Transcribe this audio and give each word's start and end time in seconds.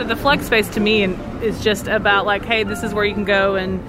So 0.00 0.06
the 0.06 0.16
flex 0.16 0.46
space 0.46 0.66
to 0.70 0.80
me 0.80 1.04
is 1.04 1.62
just 1.62 1.86
about 1.86 2.24
like, 2.24 2.42
hey, 2.42 2.62
this 2.64 2.82
is 2.82 2.94
where 2.94 3.04
you 3.04 3.12
can 3.12 3.26
go 3.26 3.56
and 3.56 3.84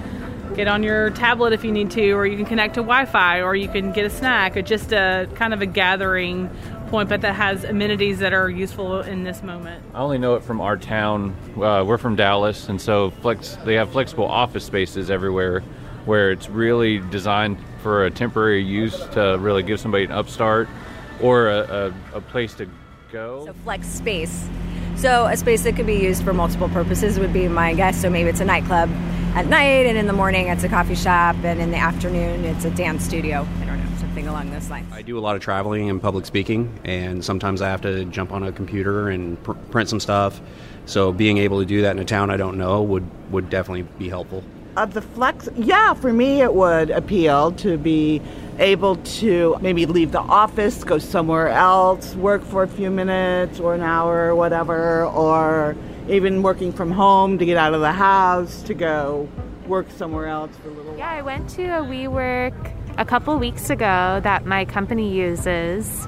get 0.54 0.68
on 0.68 0.82
your 0.82 1.08
tablet 1.08 1.54
if 1.54 1.64
you 1.64 1.72
need 1.72 1.90
to, 1.92 2.12
or 2.12 2.26
you 2.26 2.36
can 2.36 2.44
connect 2.44 2.74
to 2.74 2.80
Wi-Fi, 2.80 3.40
or 3.40 3.56
you 3.56 3.66
can 3.66 3.92
get 3.92 4.04
a 4.04 4.10
snack, 4.10 4.54
or 4.54 4.60
just 4.60 4.92
a 4.92 5.26
kind 5.36 5.54
of 5.54 5.62
a 5.62 5.66
gathering 5.66 6.50
point, 6.88 7.08
but 7.08 7.22
that 7.22 7.34
has 7.34 7.64
amenities 7.64 8.18
that 8.18 8.34
are 8.34 8.50
useful 8.50 9.00
in 9.00 9.24
this 9.24 9.42
moment. 9.42 9.82
I 9.94 10.00
only 10.00 10.18
know 10.18 10.34
it 10.34 10.42
from 10.44 10.60
our 10.60 10.76
town. 10.76 11.34
Uh, 11.56 11.82
we're 11.82 11.96
from 11.96 12.14
Dallas, 12.14 12.68
and 12.68 12.78
so 12.78 13.10
flex 13.22 13.56
they 13.64 13.76
have 13.76 13.88
flexible 13.88 14.26
office 14.26 14.66
spaces 14.66 15.10
everywhere, 15.10 15.60
where 16.04 16.30
it's 16.30 16.50
really 16.50 16.98
designed 16.98 17.56
for 17.82 18.04
a 18.04 18.10
temporary 18.10 18.62
use 18.62 19.02
to 19.12 19.38
really 19.40 19.62
give 19.62 19.80
somebody 19.80 20.04
an 20.04 20.12
upstart 20.12 20.68
or 21.22 21.48
a, 21.48 21.92
a, 22.12 22.18
a 22.18 22.20
place 22.20 22.52
to 22.56 22.68
go. 23.10 23.46
So 23.46 23.54
flex 23.64 23.88
space. 23.88 24.46
So 24.96 25.26
a 25.26 25.36
space 25.36 25.64
that 25.64 25.74
could 25.74 25.86
be 25.86 25.96
used 25.96 26.22
for 26.22 26.32
multiple 26.32 26.68
purposes 26.68 27.18
would 27.18 27.32
be 27.32 27.48
my 27.48 27.74
guess. 27.74 28.00
So 28.00 28.08
maybe 28.08 28.30
it's 28.30 28.40
a 28.40 28.44
nightclub 28.44 28.88
at 29.34 29.46
night, 29.46 29.86
and 29.86 29.96
in 29.96 30.06
the 30.06 30.12
morning 30.12 30.48
it's 30.48 30.62
a 30.62 30.68
coffee 30.68 30.94
shop, 30.94 31.36
and 31.42 31.60
in 31.60 31.70
the 31.70 31.78
afternoon 31.78 32.44
it's 32.44 32.64
a 32.64 32.70
dance 32.70 33.04
studio. 33.04 33.46
I 33.60 33.64
don't 33.64 33.82
know, 33.82 33.98
something 33.98 34.28
along 34.28 34.50
those 34.50 34.68
lines. 34.70 34.92
I 34.92 35.02
do 35.02 35.18
a 35.18 35.20
lot 35.20 35.36
of 35.36 35.42
traveling 35.42 35.90
and 35.90 36.00
public 36.00 36.26
speaking, 36.26 36.78
and 36.84 37.24
sometimes 37.24 37.62
I 37.62 37.68
have 37.68 37.80
to 37.82 38.04
jump 38.06 38.30
on 38.30 38.42
a 38.42 38.52
computer 38.52 39.08
and 39.08 39.42
pr- 39.42 39.52
print 39.70 39.88
some 39.88 40.00
stuff. 40.00 40.40
So 40.84 41.12
being 41.12 41.38
able 41.38 41.60
to 41.60 41.66
do 41.66 41.82
that 41.82 41.96
in 41.96 41.98
a 41.98 42.04
town 42.04 42.30
I 42.30 42.36
don't 42.36 42.58
know 42.58 42.82
would 42.82 43.08
would 43.32 43.48
definitely 43.48 43.82
be 43.98 44.08
helpful. 44.08 44.44
Of 44.76 44.94
the 44.94 45.02
flex, 45.02 45.48
yeah, 45.56 45.92
for 45.92 46.12
me 46.12 46.40
it 46.40 46.54
would 46.54 46.90
appeal 46.90 47.52
to 47.52 47.76
be 47.76 48.22
able 48.58 48.96
to 48.96 49.56
maybe 49.60 49.86
leave 49.86 50.12
the 50.12 50.20
office, 50.20 50.82
go 50.82 50.98
somewhere 50.98 51.48
else, 51.48 52.14
work 52.14 52.42
for 52.42 52.62
a 52.62 52.68
few 52.68 52.90
minutes 52.90 53.60
or 53.60 53.74
an 53.74 53.82
hour 53.82 54.28
or 54.28 54.34
whatever, 54.34 55.04
or 55.04 55.76
even 56.08 56.42
working 56.42 56.72
from 56.72 56.90
home 56.90 57.38
to 57.38 57.44
get 57.44 57.56
out 57.56 57.74
of 57.74 57.80
the 57.80 57.92
house 57.92 58.62
to 58.62 58.74
go 58.74 59.28
work 59.66 59.90
somewhere 59.90 60.26
else 60.26 60.50
for 60.62 60.68
a 60.68 60.72
little 60.72 60.96
yeah, 60.96 61.06
while. 61.06 61.14
Yeah, 61.14 61.18
I 61.18 61.22
went 61.22 61.48
to 61.50 61.64
a 61.64 61.82
WeWork 61.82 62.72
a 62.98 63.04
couple 63.04 63.38
weeks 63.38 63.70
ago 63.70 64.20
that 64.22 64.46
my 64.46 64.64
company 64.64 65.14
uses. 65.14 66.06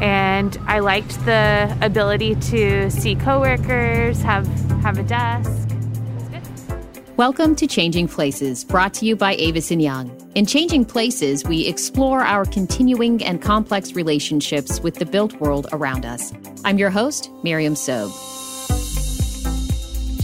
And 0.00 0.56
I 0.66 0.80
liked 0.80 1.24
the 1.24 1.76
ability 1.80 2.34
to 2.34 2.90
see 2.90 3.14
coworkers, 3.14 4.20
have 4.22 4.46
have 4.82 4.98
a 4.98 5.04
desk. 5.04 5.63
Welcome 7.16 7.54
to 7.56 7.68
Changing 7.68 8.08
Places, 8.08 8.64
brought 8.64 8.92
to 8.94 9.06
you 9.06 9.14
by 9.14 9.36
Avison 9.36 9.78
Young. 9.78 10.10
In 10.34 10.46
Changing 10.46 10.84
Places, 10.84 11.44
we 11.44 11.64
explore 11.64 12.22
our 12.22 12.44
continuing 12.44 13.22
and 13.22 13.40
complex 13.40 13.92
relationships 13.92 14.80
with 14.80 14.96
the 14.96 15.06
built 15.06 15.32
world 15.34 15.68
around 15.70 16.04
us. 16.04 16.32
I'm 16.64 16.76
your 16.76 16.90
host, 16.90 17.30
Miriam 17.44 17.74
Sobe. 17.74 18.10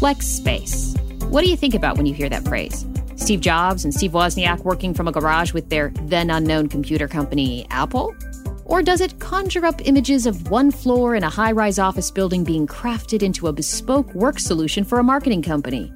Flex 0.00 0.27
space. 0.27 0.97
What 1.28 1.44
do 1.44 1.48
you 1.48 1.56
think 1.56 1.74
about 1.74 1.97
when 1.97 2.06
you 2.06 2.12
hear 2.12 2.28
that 2.28 2.44
phrase? 2.48 2.84
Steve 3.14 3.41
Jobs 3.41 3.84
and 3.84 3.94
Steve 3.94 4.10
Wozniak 4.10 4.64
working 4.64 4.92
from 4.92 5.06
a 5.06 5.12
garage 5.12 5.52
with 5.52 5.69
their 5.70 5.92
then 6.06 6.28
unknown 6.28 6.69
computer 6.69 7.06
company, 7.06 7.69
Apple? 7.70 8.16
Or 8.64 8.82
does 8.82 9.00
it 9.00 9.20
conjure 9.20 9.64
up 9.64 9.80
images 9.86 10.27
of 10.27 10.50
one 10.50 10.72
floor 10.72 11.14
in 11.14 11.22
a 11.22 11.30
high 11.30 11.52
rise 11.52 11.78
office 11.78 12.10
building 12.10 12.42
being 12.42 12.66
crafted 12.66 13.22
into 13.22 13.47
a 13.47 13.52
bespoke 13.52 14.12
work 14.12 14.41
solution 14.41 14.82
for 14.82 14.98
a 14.98 15.04
marketing 15.04 15.42
company? 15.42 15.92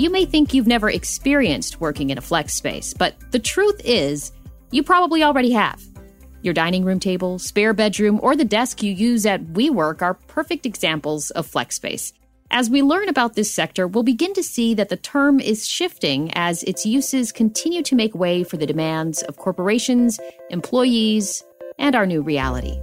You 0.00 0.08
may 0.08 0.24
think 0.24 0.54
you've 0.54 0.66
never 0.66 0.88
experienced 0.88 1.78
working 1.78 2.08
in 2.08 2.16
a 2.16 2.22
flex 2.22 2.54
space, 2.54 2.94
but 2.94 3.16
the 3.32 3.38
truth 3.38 3.82
is, 3.84 4.32
you 4.70 4.82
probably 4.82 5.22
already 5.22 5.50
have. 5.50 5.78
Your 6.40 6.54
dining 6.54 6.86
room 6.86 6.98
table, 6.98 7.38
spare 7.38 7.74
bedroom, 7.74 8.18
or 8.22 8.34
the 8.34 8.46
desk 8.46 8.82
you 8.82 8.94
use 8.94 9.26
at 9.26 9.44
WeWork 9.48 10.00
are 10.00 10.14
perfect 10.14 10.64
examples 10.64 11.30
of 11.32 11.46
flex 11.46 11.74
space. 11.74 12.14
As 12.50 12.70
we 12.70 12.80
learn 12.80 13.10
about 13.10 13.34
this 13.34 13.52
sector, 13.52 13.86
we'll 13.86 14.02
begin 14.02 14.32
to 14.32 14.42
see 14.42 14.72
that 14.72 14.88
the 14.88 14.96
term 14.96 15.38
is 15.38 15.68
shifting 15.68 16.32
as 16.32 16.62
its 16.62 16.86
uses 16.86 17.30
continue 17.30 17.82
to 17.82 17.94
make 17.94 18.14
way 18.14 18.42
for 18.42 18.56
the 18.56 18.66
demands 18.66 19.22
of 19.24 19.36
corporations, 19.36 20.18
employees, 20.48 21.44
and 21.78 21.94
our 21.94 22.06
new 22.06 22.22
reality. 22.22 22.80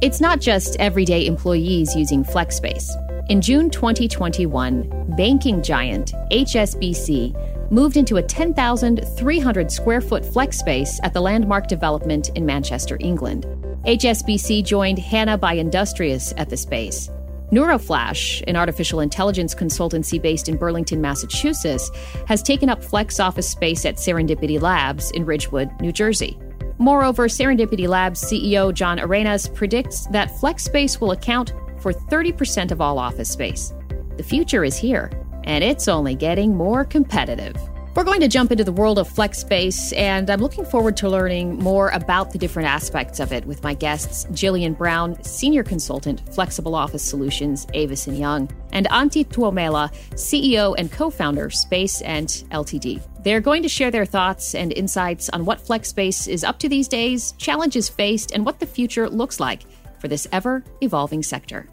It's 0.00 0.20
not 0.20 0.40
just 0.40 0.76
everyday 0.78 1.26
employees 1.26 1.96
using 1.96 2.22
FlexSpace. 2.22 2.88
In 3.28 3.40
June 3.40 3.70
2021, 3.70 5.14
banking 5.16 5.62
giant 5.62 6.12
HSBC 6.32 7.70
moved 7.70 7.96
into 7.96 8.16
a 8.16 8.22
10,300 8.22 9.70
square 9.70 10.00
foot 10.00 10.24
flex 10.24 10.58
space 10.58 10.98
at 11.04 11.14
the 11.14 11.20
Landmark 11.20 11.68
development 11.68 12.30
in 12.30 12.44
Manchester, 12.44 12.96
England. 13.00 13.46
HSBC 13.84 14.64
joined 14.64 14.98
Hana 14.98 15.38
by 15.38 15.54
Industrious 15.54 16.34
at 16.36 16.50
the 16.50 16.56
space. 16.56 17.10
NeuraFlash, 17.52 18.42
an 18.48 18.56
artificial 18.56 19.00
intelligence 19.00 19.54
consultancy 19.54 20.20
based 20.20 20.48
in 20.48 20.56
Burlington, 20.56 21.00
Massachusetts, 21.00 21.90
has 22.26 22.42
taken 22.42 22.68
up 22.68 22.82
flex 22.82 23.20
office 23.20 23.48
space 23.48 23.84
at 23.84 23.96
Serendipity 23.96 24.60
Labs 24.60 25.12
in 25.12 25.24
Ridgewood, 25.24 25.70
New 25.80 25.92
Jersey. 25.92 26.38
Moreover, 26.78 27.28
Serendipity 27.28 27.86
Labs 27.86 28.20
CEO 28.20 28.74
John 28.74 28.98
Arenas 28.98 29.46
predicts 29.48 30.06
that 30.06 30.36
flex 30.40 30.64
space 30.64 31.00
will 31.00 31.12
account 31.12 31.52
for 31.82 31.92
30% 31.92 32.70
of 32.70 32.80
all 32.80 32.98
office 32.98 33.30
space. 33.30 33.74
The 34.16 34.22
future 34.22 34.64
is 34.64 34.76
here, 34.76 35.10
and 35.44 35.62
it's 35.64 35.88
only 35.88 36.14
getting 36.14 36.56
more 36.56 36.84
competitive. 36.84 37.56
We're 37.94 38.04
going 38.04 38.20
to 38.20 38.28
jump 38.28 38.50
into 38.50 38.64
the 38.64 38.72
world 38.72 38.98
of 38.98 39.06
flex 39.06 39.38
space, 39.38 39.92
and 39.92 40.30
I'm 40.30 40.40
looking 40.40 40.64
forward 40.64 40.96
to 40.96 41.10
learning 41.10 41.58
more 41.58 41.90
about 41.90 42.30
the 42.30 42.38
different 42.38 42.70
aspects 42.70 43.20
of 43.20 43.34
it 43.34 43.44
with 43.44 43.62
my 43.62 43.74
guests, 43.74 44.24
Jillian 44.30 44.78
Brown, 44.78 45.22
Senior 45.22 45.62
Consultant, 45.62 46.22
Flexible 46.34 46.74
Office 46.74 47.04
Solutions, 47.04 47.66
Avison 47.74 48.16
Young, 48.16 48.50
and 48.72 48.88
Antti 48.88 49.26
Tuomela, 49.26 49.92
CEO 50.12 50.74
and 50.78 50.90
co-founder, 50.90 51.50
SpaceEnt 51.50 52.44
Ltd. 52.48 53.02
They're 53.24 53.42
going 53.42 53.62
to 53.62 53.68
share 53.68 53.90
their 53.90 54.06
thoughts 54.06 54.54
and 54.54 54.72
insights 54.72 55.28
on 55.28 55.44
what 55.44 55.60
flex 55.60 55.90
space 55.90 56.28
is 56.28 56.44
up 56.44 56.58
to 56.60 56.70
these 56.70 56.88
days, 56.88 57.32
challenges 57.32 57.90
faced, 57.90 58.30
and 58.32 58.46
what 58.46 58.58
the 58.58 58.66
future 58.66 59.06
looks 59.06 59.38
like 59.38 59.64
for 59.98 60.08
this 60.08 60.26
ever 60.32 60.64
evolving 60.80 61.22
sector. 61.22 61.68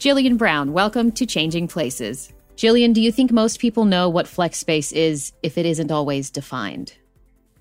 Jillian 0.00 0.38
Brown, 0.38 0.72
welcome 0.72 1.12
to 1.12 1.26
Changing 1.26 1.68
Places. 1.68 2.32
Jillian, 2.56 2.94
do 2.94 3.02
you 3.02 3.12
think 3.12 3.30
most 3.30 3.60
people 3.60 3.84
know 3.84 4.08
what 4.08 4.26
flex 4.26 4.56
space 4.56 4.92
is 4.92 5.34
if 5.42 5.58
it 5.58 5.66
isn't 5.66 5.92
always 5.92 6.30
defined? 6.30 6.94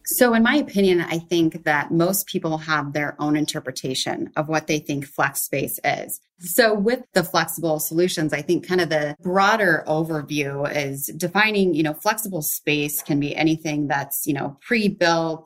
So, 0.05 0.33
in 0.33 0.41
my 0.41 0.55
opinion, 0.55 1.01
I 1.01 1.19
think 1.19 1.65
that 1.65 1.91
most 1.91 2.27
people 2.27 2.57
have 2.59 2.93
their 2.93 3.17
own 3.19 3.35
interpretation 3.35 4.31
of 4.37 4.47
what 4.47 4.67
they 4.67 4.79
think 4.79 5.05
flex 5.05 5.41
space 5.41 5.81
is. 5.83 6.21
So, 6.39 6.73
with 6.73 7.01
the 7.11 7.25
flexible 7.25 7.77
solutions, 7.81 8.31
I 8.31 8.41
think 8.41 8.65
kind 8.65 8.79
of 8.79 8.87
the 8.87 9.17
broader 9.21 9.83
overview 9.85 10.73
is 10.73 11.07
defining, 11.17 11.73
you 11.73 11.83
know, 11.83 11.93
flexible 11.93 12.41
space 12.41 13.03
can 13.03 13.19
be 13.19 13.35
anything 13.35 13.87
that's, 13.87 14.25
you 14.25 14.33
know, 14.33 14.57
pre 14.61 14.87
built, 14.87 15.45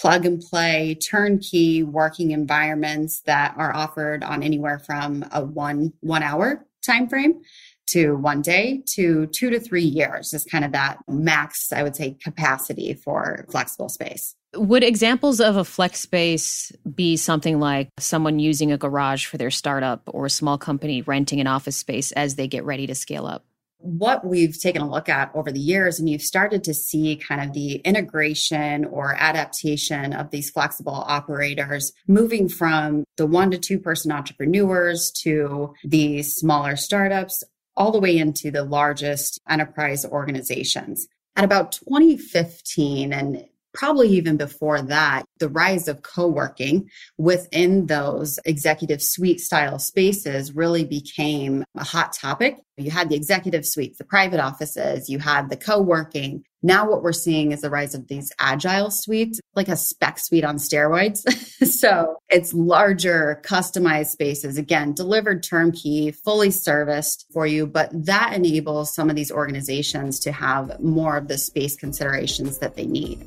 plug 0.00 0.26
and 0.26 0.40
play, 0.40 0.96
turnkey 0.96 1.82
working 1.82 2.32
environments 2.32 3.20
that 3.22 3.54
are 3.56 3.74
offered 3.74 4.24
on 4.24 4.42
anywhere 4.42 4.78
from 4.78 5.24
a 5.32 5.44
one 5.44 5.92
one 6.00 6.22
hour 6.22 6.66
time 6.84 7.08
frame 7.08 7.40
to 7.86 8.14
one 8.16 8.42
day 8.42 8.82
to 8.86 9.26
two 9.26 9.50
to 9.50 9.60
three 9.60 9.84
years 9.84 10.32
is 10.32 10.44
kind 10.44 10.64
of 10.64 10.72
that 10.72 10.98
max, 11.08 11.72
I 11.72 11.82
would 11.82 11.96
say, 11.96 12.16
capacity 12.22 12.94
for 12.94 13.46
flexible 13.50 13.88
space. 13.88 14.34
Would 14.56 14.84
examples 14.84 15.40
of 15.40 15.56
a 15.56 15.64
flex 15.64 16.00
space 16.00 16.72
be 16.94 17.16
something 17.16 17.58
like 17.58 17.88
someone 17.98 18.38
using 18.38 18.72
a 18.72 18.78
garage 18.78 19.26
for 19.26 19.36
their 19.36 19.50
startup 19.50 20.02
or 20.06 20.26
a 20.26 20.30
small 20.30 20.58
company 20.58 21.02
renting 21.02 21.40
an 21.40 21.46
office 21.46 21.76
space 21.76 22.12
as 22.12 22.36
they 22.36 22.46
get 22.46 22.64
ready 22.64 22.86
to 22.86 22.94
scale 22.94 23.26
up? 23.26 23.44
What 23.86 24.26
we've 24.26 24.58
taken 24.58 24.80
a 24.80 24.90
look 24.90 25.10
at 25.10 25.30
over 25.34 25.52
the 25.52 25.60
years, 25.60 25.98
and 25.98 26.08
you've 26.08 26.22
started 26.22 26.64
to 26.64 26.72
see 26.72 27.16
kind 27.16 27.42
of 27.42 27.52
the 27.52 27.74
integration 27.76 28.86
or 28.86 29.14
adaptation 29.14 30.14
of 30.14 30.30
these 30.30 30.48
flexible 30.48 31.04
operators 31.06 31.92
moving 32.08 32.48
from 32.48 33.04
the 33.18 33.26
one 33.26 33.50
to 33.50 33.58
two 33.58 33.78
person 33.78 34.10
entrepreneurs 34.10 35.10
to 35.22 35.74
the 35.84 36.22
smaller 36.22 36.76
startups 36.76 37.44
all 37.76 37.92
the 37.92 38.00
way 38.00 38.16
into 38.16 38.50
the 38.50 38.64
largest 38.64 39.38
enterprise 39.50 40.06
organizations. 40.06 41.06
At 41.36 41.44
about 41.44 41.72
2015 41.72 43.12
and 43.12 43.44
probably 43.74 44.08
even 44.08 44.36
before 44.36 44.80
that, 44.80 45.24
the 45.40 45.48
rise 45.48 45.88
of 45.88 46.02
co 46.02 46.28
working 46.28 46.88
within 47.18 47.86
those 47.86 48.38
executive 48.44 49.02
suite 49.02 49.40
style 49.40 49.78
spaces 49.78 50.54
really 50.54 50.84
became 50.84 51.64
a 51.76 51.84
hot 51.84 52.12
topic. 52.12 52.56
You 52.76 52.90
had 52.90 53.08
the 53.08 53.14
executive 53.14 53.64
suites, 53.64 53.98
the 53.98 54.04
private 54.04 54.40
offices, 54.40 55.08
you 55.08 55.20
had 55.20 55.48
the 55.48 55.56
co 55.56 55.80
working. 55.80 56.44
Now, 56.60 56.90
what 56.90 57.02
we're 57.02 57.12
seeing 57.12 57.52
is 57.52 57.60
the 57.60 57.70
rise 57.70 57.94
of 57.94 58.08
these 58.08 58.32
agile 58.40 58.90
suites, 58.90 59.38
like 59.54 59.68
a 59.68 59.76
spec 59.76 60.18
suite 60.18 60.44
on 60.44 60.56
steroids. 60.56 61.18
so 61.64 62.16
it's 62.30 62.52
larger, 62.52 63.40
customized 63.44 64.08
spaces, 64.08 64.58
again, 64.58 64.92
delivered 64.92 65.44
turnkey, 65.44 66.10
fully 66.10 66.50
serviced 66.50 67.26
for 67.32 67.46
you. 67.46 67.66
But 67.66 67.90
that 68.06 68.32
enables 68.34 68.92
some 68.92 69.08
of 69.08 69.14
these 69.14 69.30
organizations 69.30 70.18
to 70.20 70.32
have 70.32 70.80
more 70.80 71.16
of 71.16 71.28
the 71.28 71.38
space 71.38 71.76
considerations 71.76 72.58
that 72.58 72.74
they 72.74 72.86
need. 72.86 73.24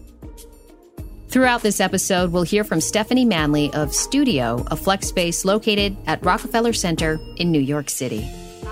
Throughout 1.29 1.61
this 1.61 1.79
episode, 1.79 2.31
we'll 2.31 2.43
hear 2.43 2.63
from 2.63 2.81
Stephanie 2.81 3.25
Manley 3.25 3.71
of 3.73 3.93
Studio, 3.93 4.65
a 4.67 4.75
flex 4.75 5.07
space 5.07 5.45
located 5.45 5.95
at 6.05 6.25
Rockefeller 6.25 6.73
Center 6.73 7.19
in 7.37 7.51
New 7.51 7.61
York 7.61 7.89
City. 7.89 8.29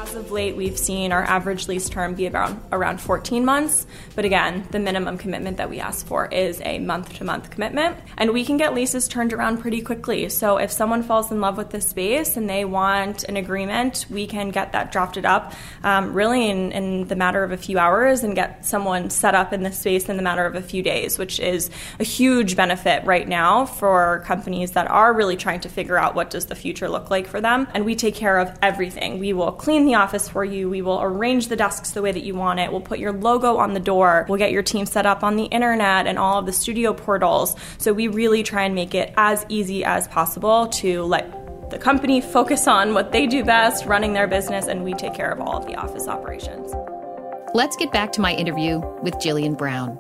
As 0.07 0.16
of 0.16 0.31
late, 0.31 0.56
we've 0.56 0.78
seen 0.78 1.12
our 1.12 1.24
average 1.24 1.68
lease 1.68 1.90
term 1.90 2.13
be 2.13 2.28
around 2.28 2.62
around 2.72 3.02
14 3.02 3.44
months. 3.44 3.88
But 4.16 4.24
again, 4.24 4.68
the 4.69 4.80
minimum 4.80 5.18
commitment 5.18 5.57
that 5.57 5.69
we 5.69 5.80
ask 5.80 6.06
for 6.06 6.28
is 6.28 6.62
a 6.63 6.78
month 6.80 7.13
to 7.16 7.24
month 7.24 7.50
commitment, 7.50 7.98
and 8.18 8.31
we 8.31 8.46
can 8.46 8.57
get 8.57 8.75
leases 8.75 9.07
turned 9.07 9.34
around 9.34 9.57
pretty 9.57 9.81
quickly. 9.81 10.30
So 10.30 10.57
if 10.57 10.72
someone 10.72 11.02
falls 11.02 11.31
in 11.31 11.42
love 11.42 11.57
with 11.57 11.72
the 11.72 11.81
space 11.81 12.38
and 12.38 12.48
they 12.48 12.66
want 12.66 13.24
an 13.24 13.36
agreement, 13.36 14.06
we 14.10 14.28
can 14.28 14.52
get 14.52 14.74
that 14.74 14.92
drafted 14.92 15.25
up 15.25 15.54
um, 15.84 16.13
really 16.13 16.50
in, 16.50 16.72
in 16.72 17.07
the 17.07 17.16
matter 17.16 17.44
of 17.44 17.52
a 17.52 17.57
few 17.57 17.80
hours 17.80 18.24
and 18.24 18.36
get 18.36 18.66
someone 18.66 19.10
set 19.10 19.34
up 19.34 19.54
in 19.54 19.63
the 19.63 19.72
space 19.72 20.07
in 20.07 20.18
the 20.18 20.24
matter 20.24 20.46
of 20.46 20.54
a 20.54 20.62
few 20.62 20.84
days, 20.84 21.18
which 21.18 21.40
is 21.40 21.72
a 22.00 22.04
huge 22.04 22.56
benefit 22.56 23.04
right 23.06 23.28
now 23.28 23.66
for 23.66 24.24
companies 24.28 24.72
that 24.72 24.88
are 24.88 25.13
really 25.13 25.36
trying 25.36 25.62
to 25.62 25.69
figure 25.69 25.98
out 25.98 26.13
what 26.13 26.30
does 26.30 26.46
the 26.46 26.56
future 26.56 26.88
look 26.88 27.10
like 27.10 27.28
for 27.28 27.42
them. 27.42 27.68
And 27.74 27.86
we 27.86 27.96
take 27.96 28.13
care 28.13 28.38
of 28.38 28.56
everything. 28.62 29.19
We 29.19 29.34
will 29.34 29.52
clean 29.52 29.86
the 29.86 29.94
office 29.95 30.30
for 30.30 30.45
you. 30.45 30.69
We 30.69 30.81
will 30.81 31.01
arrange 31.01 31.47
the 31.47 31.56
desks 31.56 31.92
the 31.92 32.01
way 32.01 32.12
that 32.12 32.24
you 32.24 32.36
want 32.36 32.59
it. 32.59 32.71
We'll 32.71 32.81
put 32.81 33.00
your 33.00 33.12
logo 33.12 33.57
on 33.57 33.74
the 33.74 33.80
door. 33.80 34.25
We'll 34.30 34.38
get 34.38 34.51
your 34.51 34.63
team 34.63 34.86
set 34.86 35.06
up 35.06 35.24
on 35.24 35.36
the 35.36 35.45
internet 35.45 36.06
and 36.07 36.19
all 36.19 36.39
of 36.39 36.45
the 36.45 36.53
studio 36.53 36.94
portals. 36.94 37.56
So 37.77 37.94
we 37.94 38.07
really 38.07 38.44
try 38.44 38.63
and 38.63 38.75
make 38.75 38.94
it 38.94 39.13
as 39.18 39.45
easy 39.50 39.83
as 39.83 40.07
possible 40.07 40.68
to 40.68 41.03
let 41.03 41.69
the 41.71 41.80
company 41.80 42.21
focus 42.21 42.68
on 42.68 42.94
what 42.94 43.12
they 43.12 43.25
do 43.25 43.44
best, 43.44 43.86
running 43.86 44.13
their 44.13 44.27
business, 44.27 44.68
and 44.68 44.83
we 44.83 44.94
take 44.94 45.15
care 45.15 45.31
of 45.31 45.39
all 45.39 45.57
of 45.57 45.65
the 45.65 45.75
office 45.75 46.07
operations. 46.07 46.74
Let's 47.53 47.75
get 47.75 47.92
back 47.92 48.12
to 48.13 48.21
my 48.21 48.33
interview 48.33 48.80
with 49.01 49.15
Jillian 49.15 49.57
Brown. 49.57 50.00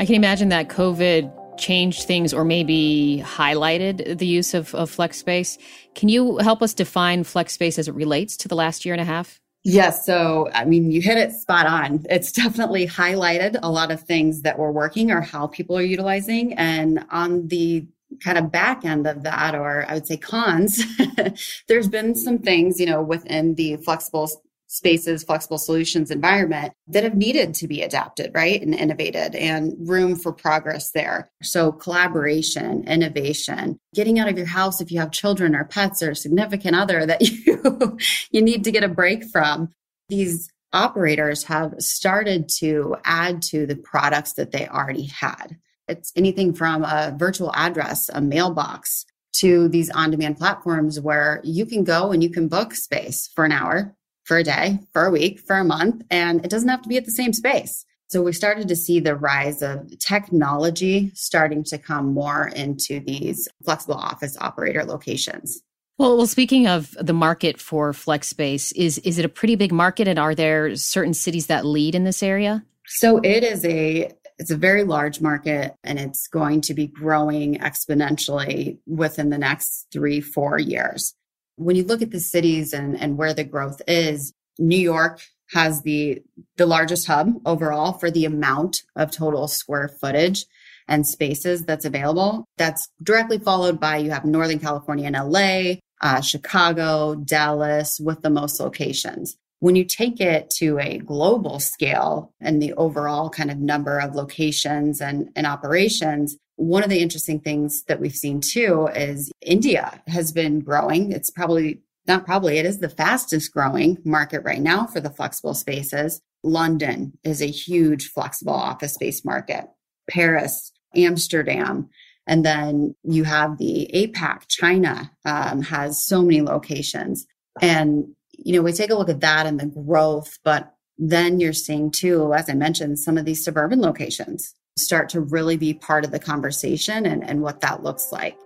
I 0.00 0.06
can 0.06 0.14
imagine 0.14 0.48
that 0.48 0.68
COVID 0.68 1.30
changed 1.60 2.04
things 2.04 2.34
or 2.34 2.44
maybe 2.44 3.22
highlighted 3.24 4.18
the 4.18 4.26
use 4.26 4.54
of, 4.54 4.74
of 4.74 4.90
flex 4.90 5.18
space. 5.18 5.58
Can 5.94 6.08
you 6.08 6.38
help 6.38 6.62
us 6.62 6.74
define 6.74 7.22
flex 7.22 7.52
space 7.52 7.78
as 7.78 7.86
it 7.86 7.94
relates 7.94 8.36
to 8.38 8.48
the 8.48 8.56
last 8.56 8.84
year 8.84 8.94
and 8.94 9.00
a 9.00 9.04
half? 9.04 9.40
Yes. 9.62 10.06
So, 10.06 10.48
I 10.54 10.64
mean, 10.64 10.90
you 10.90 11.02
hit 11.02 11.18
it 11.18 11.32
spot 11.32 11.66
on. 11.66 12.04
It's 12.08 12.32
definitely 12.42 12.86
highlighted 12.86 13.58
a 13.62 13.70
lot 13.70 13.92
of 13.92 14.00
things 14.00 14.42
that 14.42 14.58
we're 14.58 14.72
working 14.72 15.10
or 15.10 15.20
how 15.20 15.46
people 15.46 15.76
are 15.76 15.82
utilizing. 15.82 16.54
And 16.54 17.04
on 17.10 17.48
the 17.48 17.86
kind 18.24 18.38
of 18.38 18.50
back 18.50 18.84
end 18.84 19.06
of 19.06 19.22
that, 19.22 19.54
or 19.54 19.84
I 19.88 19.94
would 19.94 20.06
say 20.06 20.16
cons, 20.16 20.82
there's 21.68 21.88
been 21.88 22.14
some 22.14 22.38
things, 22.38 22.80
you 22.80 22.86
know, 22.86 23.02
within 23.02 23.54
the 23.54 23.76
flexible 23.76 24.28
spaces, 24.70 25.24
flexible 25.24 25.58
solutions 25.58 26.12
environment 26.12 26.72
that 26.86 27.02
have 27.02 27.16
needed 27.16 27.52
to 27.52 27.66
be 27.66 27.82
adapted, 27.82 28.30
right? 28.32 28.62
And 28.62 28.72
innovated 28.72 29.34
and 29.34 29.74
room 29.80 30.14
for 30.14 30.32
progress 30.32 30.92
there. 30.92 31.28
So 31.42 31.72
collaboration, 31.72 32.84
innovation, 32.86 33.80
getting 33.96 34.20
out 34.20 34.28
of 34.28 34.38
your 34.38 34.46
house 34.46 34.80
if 34.80 34.92
you 34.92 35.00
have 35.00 35.10
children 35.10 35.56
or 35.56 35.64
pets 35.64 36.02
or 36.02 36.14
significant 36.14 36.76
other 36.76 37.04
that 37.10 37.20
you, 37.20 37.98
you 38.30 38.40
need 38.40 38.62
to 38.62 38.70
get 38.70 38.84
a 38.84 38.88
break 38.88 39.24
from. 39.24 39.70
These 40.08 40.48
operators 40.72 41.42
have 41.44 41.74
started 41.78 42.48
to 42.60 42.96
add 43.04 43.42
to 43.42 43.66
the 43.66 43.76
products 43.76 44.34
that 44.34 44.52
they 44.52 44.68
already 44.68 45.06
had. 45.06 45.56
It's 45.88 46.12
anything 46.14 46.54
from 46.54 46.84
a 46.84 47.12
virtual 47.18 47.52
address, 47.56 48.08
a 48.08 48.20
mailbox, 48.20 49.04
to 49.32 49.68
these 49.68 49.90
on 49.90 50.12
demand 50.12 50.38
platforms 50.38 51.00
where 51.00 51.40
you 51.42 51.66
can 51.66 51.82
go 51.82 52.12
and 52.12 52.22
you 52.22 52.30
can 52.30 52.46
book 52.46 52.74
space 52.74 53.28
for 53.34 53.44
an 53.44 53.50
hour 53.52 53.96
for 54.30 54.38
a 54.38 54.44
day, 54.44 54.78
for 54.92 55.06
a 55.06 55.10
week, 55.10 55.40
for 55.40 55.56
a 55.56 55.64
month, 55.64 56.04
and 56.08 56.44
it 56.44 56.52
doesn't 56.52 56.68
have 56.68 56.82
to 56.82 56.88
be 56.88 56.96
at 56.96 57.04
the 57.04 57.10
same 57.10 57.32
space. 57.32 57.84
So 58.10 58.22
we 58.22 58.32
started 58.32 58.68
to 58.68 58.76
see 58.76 59.00
the 59.00 59.16
rise 59.16 59.60
of 59.60 59.98
technology 59.98 61.10
starting 61.14 61.64
to 61.64 61.78
come 61.78 62.14
more 62.14 62.46
into 62.46 63.00
these 63.00 63.48
flexible 63.64 63.96
office 63.96 64.38
operator 64.40 64.84
locations. 64.84 65.60
Well, 65.98 66.16
well, 66.16 66.28
speaking 66.28 66.68
of 66.68 66.96
the 67.00 67.12
market 67.12 67.60
for 67.60 67.92
flex 67.92 68.28
space, 68.28 68.70
is 68.70 68.98
is 68.98 69.18
it 69.18 69.24
a 69.24 69.28
pretty 69.28 69.56
big 69.56 69.72
market, 69.72 70.06
and 70.06 70.16
are 70.16 70.36
there 70.36 70.76
certain 70.76 71.12
cities 71.12 71.48
that 71.48 71.66
lead 71.66 71.96
in 71.96 72.04
this 72.04 72.22
area? 72.22 72.64
So 72.86 73.18
it 73.24 73.42
is 73.42 73.64
a 73.64 74.12
it's 74.38 74.52
a 74.52 74.56
very 74.56 74.84
large 74.84 75.20
market, 75.20 75.74
and 75.82 75.98
it's 75.98 76.28
going 76.28 76.60
to 76.62 76.74
be 76.74 76.86
growing 76.86 77.58
exponentially 77.58 78.78
within 78.86 79.30
the 79.30 79.38
next 79.38 79.88
three 79.90 80.20
four 80.20 80.56
years 80.56 81.16
when 81.60 81.76
you 81.76 81.84
look 81.84 82.02
at 82.02 82.10
the 82.10 82.20
cities 82.20 82.72
and, 82.72 82.98
and 82.98 83.18
where 83.18 83.34
the 83.34 83.44
growth 83.44 83.82
is, 83.86 84.32
New 84.58 84.78
York 84.78 85.22
has 85.52 85.82
the 85.82 86.22
the 86.56 86.66
largest 86.66 87.06
hub 87.06 87.34
overall 87.44 87.92
for 87.92 88.10
the 88.10 88.24
amount 88.24 88.82
of 88.96 89.10
total 89.10 89.48
square 89.48 89.88
footage 89.88 90.46
and 90.88 91.06
spaces 91.06 91.64
that's 91.64 91.84
available. 91.84 92.44
That's 92.56 92.88
directly 93.02 93.38
followed 93.38 93.78
by 93.78 93.98
you 93.98 94.10
have 94.10 94.24
Northern 94.24 94.58
California 94.58 95.06
and 95.06 95.16
LA, 95.16 95.74
uh, 96.02 96.20
Chicago, 96.20 97.14
Dallas, 97.14 98.00
with 98.00 98.22
the 98.22 98.30
most 98.30 98.58
locations. 98.58 99.36
When 99.60 99.76
you 99.76 99.84
take 99.84 100.20
it 100.20 100.50
to 100.58 100.78
a 100.78 100.98
global 100.98 101.60
scale 101.60 102.32
and 102.40 102.62
the 102.62 102.72
overall 102.74 103.28
kind 103.28 103.50
of 103.50 103.58
number 103.58 103.98
of 103.98 104.14
locations 104.14 105.00
and, 105.00 105.28
and 105.36 105.46
operations, 105.46 106.36
one 106.60 106.84
of 106.84 106.90
the 106.90 107.00
interesting 107.00 107.40
things 107.40 107.84
that 107.84 108.00
we've 108.00 108.14
seen 108.14 108.42
too 108.42 108.86
is 108.94 109.32
India 109.40 110.02
has 110.06 110.30
been 110.30 110.60
growing. 110.60 111.10
It's 111.10 111.30
probably 111.30 111.80
not 112.06 112.26
probably, 112.26 112.58
it 112.58 112.66
is 112.66 112.78
the 112.78 112.88
fastest 112.90 113.50
growing 113.52 113.96
market 114.04 114.42
right 114.44 114.60
now 114.60 114.86
for 114.86 115.00
the 115.00 115.08
flexible 115.08 115.54
spaces. 115.54 116.20
London 116.42 117.16
is 117.24 117.40
a 117.40 117.46
huge 117.46 118.10
flexible 118.10 118.52
office 118.52 118.94
space 118.94 119.24
market. 119.24 119.64
Paris, 120.10 120.70
Amsterdam, 120.94 121.88
and 122.26 122.44
then 122.44 122.94
you 123.04 123.24
have 123.24 123.56
the 123.56 123.90
APAC, 123.94 124.42
China 124.48 125.10
um, 125.24 125.62
has 125.62 126.04
so 126.04 126.20
many 126.20 126.42
locations. 126.42 127.26
And, 127.62 128.14
you 128.32 128.52
know, 128.54 128.62
we 128.62 128.72
take 128.72 128.90
a 128.90 128.96
look 128.96 129.08
at 129.08 129.20
that 129.20 129.46
and 129.46 129.58
the 129.58 129.66
growth, 129.66 130.38
but 130.44 130.74
then 130.98 131.40
you're 131.40 131.54
seeing 131.54 131.90
too, 131.90 132.34
as 132.34 132.50
I 132.50 132.54
mentioned, 132.54 132.98
some 132.98 133.16
of 133.16 133.24
these 133.24 133.42
suburban 133.42 133.80
locations 133.80 134.54
start 134.76 135.08
to 135.10 135.20
really 135.20 135.56
be 135.56 135.74
part 135.74 136.04
of 136.04 136.10
the 136.10 136.18
conversation 136.18 137.06
and, 137.06 137.28
and 137.28 137.42
what 137.42 137.60
that 137.60 137.82
looks 137.82 138.12
like. 138.12 138.36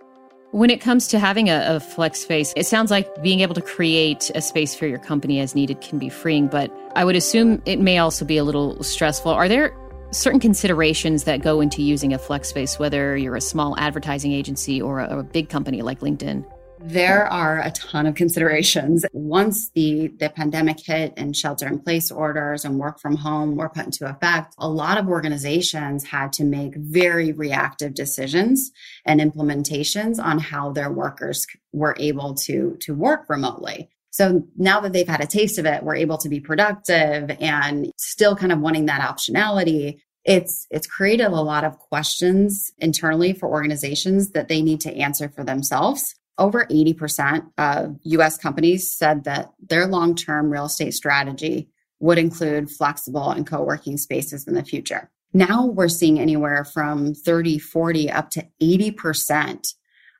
When 0.51 0.69
it 0.69 0.79
comes 0.79 1.07
to 1.09 1.19
having 1.19 1.49
a, 1.49 1.75
a, 1.75 1.79
flex 1.79 2.19
space, 2.19 2.53
it 2.55 2.65
sounds 2.65 2.89
like 2.89 3.21
being 3.21 3.41
able 3.41 3.55
to 3.55 3.61
create 3.61 4.31
a 4.35 4.41
space 4.41 4.73
for 4.73 4.87
your 4.87 4.99
company 4.99 5.39
as 5.39 5.53
needed 5.53 5.81
can 5.81 5.99
be 5.99 6.07
freeing, 6.07 6.47
but 6.47 6.71
I 6.95 7.03
would 7.03 7.15
assume 7.15 7.61
it 7.65 7.79
may 7.79 7.97
also 7.97 8.23
be 8.23 8.37
a 8.37 8.43
little 8.43 8.81
stressful. 8.81 9.31
Are 9.31 9.49
there 9.49 9.75
certain 10.11 10.39
considerations 10.39 11.25
that 11.25 11.41
go 11.41 11.59
into 11.59 11.81
using 11.81 12.13
a 12.13 12.17
flex 12.17 12.49
space, 12.49 12.79
whether 12.79 13.17
you're 13.17 13.35
a 13.35 13.41
small 13.41 13.77
advertising 13.77 14.31
agency 14.31 14.81
or 14.81 14.99
a, 14.99 15.19
a 15.19 15.23
big 15.23 15.49
company 15.49 15.81
like 15.81 15.99
LinkedIn? 15.99 16.45
There 16.87 17.25
are 17.25 17.61
a 17.61 17.71
ton 17.71 18.05
of 18.05 18.13
considerations. 18.13 19.03
Once 19.11 19.71
the, 19.71 20.09
the 20.19 20.29
pandemic 20.29 20.79
hit 20.79 21.13
and 21.17 21.35
shelter 21.35 21.65
in 21.65 21.79
place 21.79 22.11
orders 22.11 22.63
and 22.63 22.77
work 22.77 22.99
from 22.99 23.15
home 23.15 23.55
were 23.55 23.69
put 23.69 23.85
into 23.85 24.07
effect, 24.07 24.53
a 24.59 24.69
lot 24.69 24.99
of 24.99 25.07
organizations 25.07 26.03
had 26.03 26.31
to 26.33 26.43
make 26.43 26.75
very 26.75 27.31
reactive 27.31 27.95
decisions 27.95 28.71
and 29.03 29.19
implementations 29.19 30.23
on 30.23 30.37
how 30.37 30.73
their 30.73 30.91
workers 30.91 31.47
were 31.73 31.95
able 31.99 32.35
to, 32.35 32.77
to 32.81 32.93
work 32.93 33.25
remotely. 33.29 33.89
So 34.11 34.43
now 34.55 34.79
that 34.81 34.93
they've 34.93 35.07
had 35.07 35.23
a 35.23 35.27
taste 35.27 35.57
of 35.57 35.65
it, 35.65 35.81
we're 35.81 35.95
able 35.95 36.19
to 36.19 36.29
be 36.29 36.39
productive 36.39 37.35
and 37.41 37.91
still 37.97 38.35
kind 38.35 38.51
of 38.51 38.59
wanting 38.59 38.85
that 38.85 39.01
optionality 39.01 40.01
it's 40.27 40.65
it's 40.71 40.87
created 40.87 41.27
a 41.27 41.29
lot 41.29 41.63
of 41.63 41.77
questions 41.77 42.71
internally 42.79 43.31
for 43.31 43.47
organizations 43.47 44.31
that 44.31 44.47
they 44.47 44.59
need 44.59 44.81
to 44.81 44.91
answer 44.91 45.29
for 45.29 45.43
themselves 45.43 46.15
over 46.37 46.65
80% 46.65 47.51
of 47.57 47.97
US 48.03 48.37
companies 48.37 48.91
said 48.91 49.23
that 49.23 49.51
their 49.59 49.87
long 49.87 50.15
term 50.15 50.49
real 50.49 50.65
estate 50.65 50.93
strategy 50.93 51.69
would 51.99 52.17
include 52.17 52.69
flexible 52.69 53.31
and 53.31 53.47
co 53.47 53.63
working 53.63 53.97
spaces 53.97 54.47
in 54.47 54.53
the 54.53 54.63
future. 54.63 55.09
Now 55.33 55.65
we're 55.65 55.89
seeing 55.89 56.19
anywhere 56.19 56.65
from 56.65 57.13
30, 57.13 57.59
40, 57.59 58.09
up 58.09 58.29
to 58.31 58.47
80% 58.61 59.65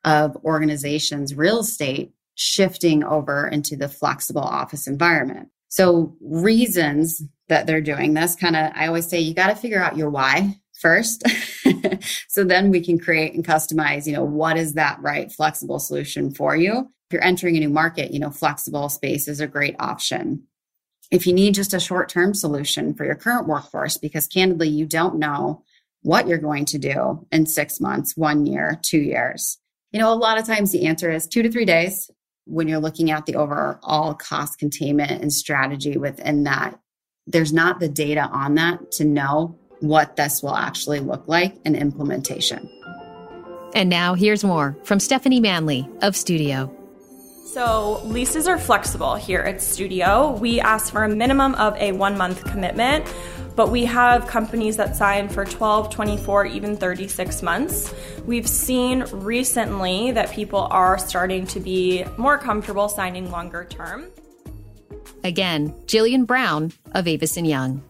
of 0.03 0.35
organizations' 0.43 1.35
real 1.35 1.59
estate 1.59 2.13
shifting 2.35 3.03
over 3.03 3.47
into 3.47 3.75
the 3.75 3.87
flexible 3.87 4.41
office 4.41 4.87
environment. 4.87 5.49
So, 5.69 6.15
reasons 6.21 7.21
that 7.47 7.65
they're 7.67 7.81
doing 7.81 8.13
this 8.13 8.35
kind 8.35 8.55
of, 8.55 8.71
I 8.75 8.87
always 8.87 9.07
say 9.07 9.19
you 9.19 9.33
got 9.33 9.47
to 9.47 9.55
figure 9.55 9.81
out 9.81 9.97
your 9.97 10.09
why 10.09 10.59
first. 10.79 11.23
so 12.27 12.43
then 12.43 12.69
we 12.69 12.81
can 12.81 12.99
create 12.99 13.33
and 13.33 13.45
customize, 13.45 14.05
you 14.05 14.13
know, 14.13 14.23
what 14.23 14.57
is 14.57 14.73
that 14.73 14.99
right 15.01 15.31
flexible 15.31 15.79
solution 15.79 16.33
for 16.33 16.55
you? 16.55 16.79
If 16.79 17.13
you're 17.13 17.23
entering 17.23 17.55
a 17.57 17.59
new 17.59 17.69
market, 17.69 18.11
you 18.11 18.19
know, 18.19 18.31
flexible 18.31 18.89
space 18.89 19.27
is 19.27 19.39
a 19.39 19.47
great 19.47 19.75
option. 19.79 20.43
If 21.11 21.27
you 21.27 21.33
need 21.33 21.53
just 21.53 21.73
a 21.73 21.79
short 21.79 22.09
term 22.09 22.33
solution 22.33 22.93
for 22.93 23.05
your 23.05 23.15
current 23.15 23.47
workforce, 23.47 23.97
because 23.97 24.27
candidly, 24.27 24.69
you 24.69 24.85
don't 24.85 25.19
know 25.19 25.63
what 26.01 26.27
you're 26.27 26.37
going 26.37 26.65
to 26.65 26.77
do 26.77 27.25
in 27.31 27.45
six 27.45 27.79
months, 27.79 28.15
one 28.15 28.45
year, 28.45 28.79
two 28.81 28.99
years. 28.99 29.57
You 29.91 29.99
know, 29.99 30.11
a 30.11 30.15
lot 30.15 30.39
of 30.39 30.45
times 30.45 30.71
the 30.71 30.87
answer 30.87 31.11
is 31.11 31.27
two 31.27 31.41
to 31.41 31.51
three 31.51 31.65
days 31.65 32.09
when 32.45 32.67
you're 32.67 32.79
looking 32.79 33.11
at 33.11 33.25
the 33.25 33.35
overall 33.35 34.13
cost 34.13 34.59
containment 34.59 35.11
and 35.11 35.31
strategy 35.31 35.97
within 35.97 36.43
that. 36.43 36.79
There's 37.27 37.53
not 37.53 37.79
the 37.79 37.89
data 37.89 38.21
on 38.21 38.55
that 38.55 38.91
to 38.93 39.05
know 39.05 39.59
what 39.87 40.15
this 40.15 40.41
will 40.41 40.55
actually 40.55 40.99
look 40.99 41.27
like 41.27 41.55
in 41.65 41.75
implementation. 41.75 42.69
And 43.73 43.89
now 43.89 44.13
here's 44.13 44.43
more 44.43 44.77
from 44.83 44.99
Stephanie 44.99 45.39
Manley 45.41 45.87
of 46.01 46.15
Studio. 46.15 46.73
So, 47.45 48.01
leases 48.03 48.47
are 48.47 48.57
flexible 48.57 49.15
here 49.15 49.39
at 49.39 49.61
Studio. 49.61 50.31
We 50.31 50.59
ask 50.59 50.91
for 50.91 51.03
a 51.03 51.09
minimum 51.09 51.55
of 51.55 51.75
a 51.77 51.93
one 51.93 52.17
month 52.17 52.43
commitment, 52.43 53.05
but 53.55 53.71
we 53.71 53.85
have 53.85 54.27
companies 54.27 54.77
that 54.77 54.95
sign 54.95 55.29
for 55.29 55.45
12, 55.45 55.89
24, 55.89 56.47
even 56.47 56.75
36 56.75 57.41
months. 57.41 57.93
We've 58.25 58.47
seen 58.47 59.05
recently 59.11 60.11
that 60.11 60.31
people 60.31 60.67
are 60.69 60.97
starting 60.97 61.47
to 61.47 61.59
be 61.59 62.03
more 62.17 62.37
comfortable 62.37 62.89
signing 62.89 63.31
longer 63.31 63.63
term. 63.63 64.07
Again, 65.23 65.71
Jillian 65.85 66.25
Brown 66.25 66.73
of 66.93 67.07
Avison 67.07 67.45
Young. 67.45 67.81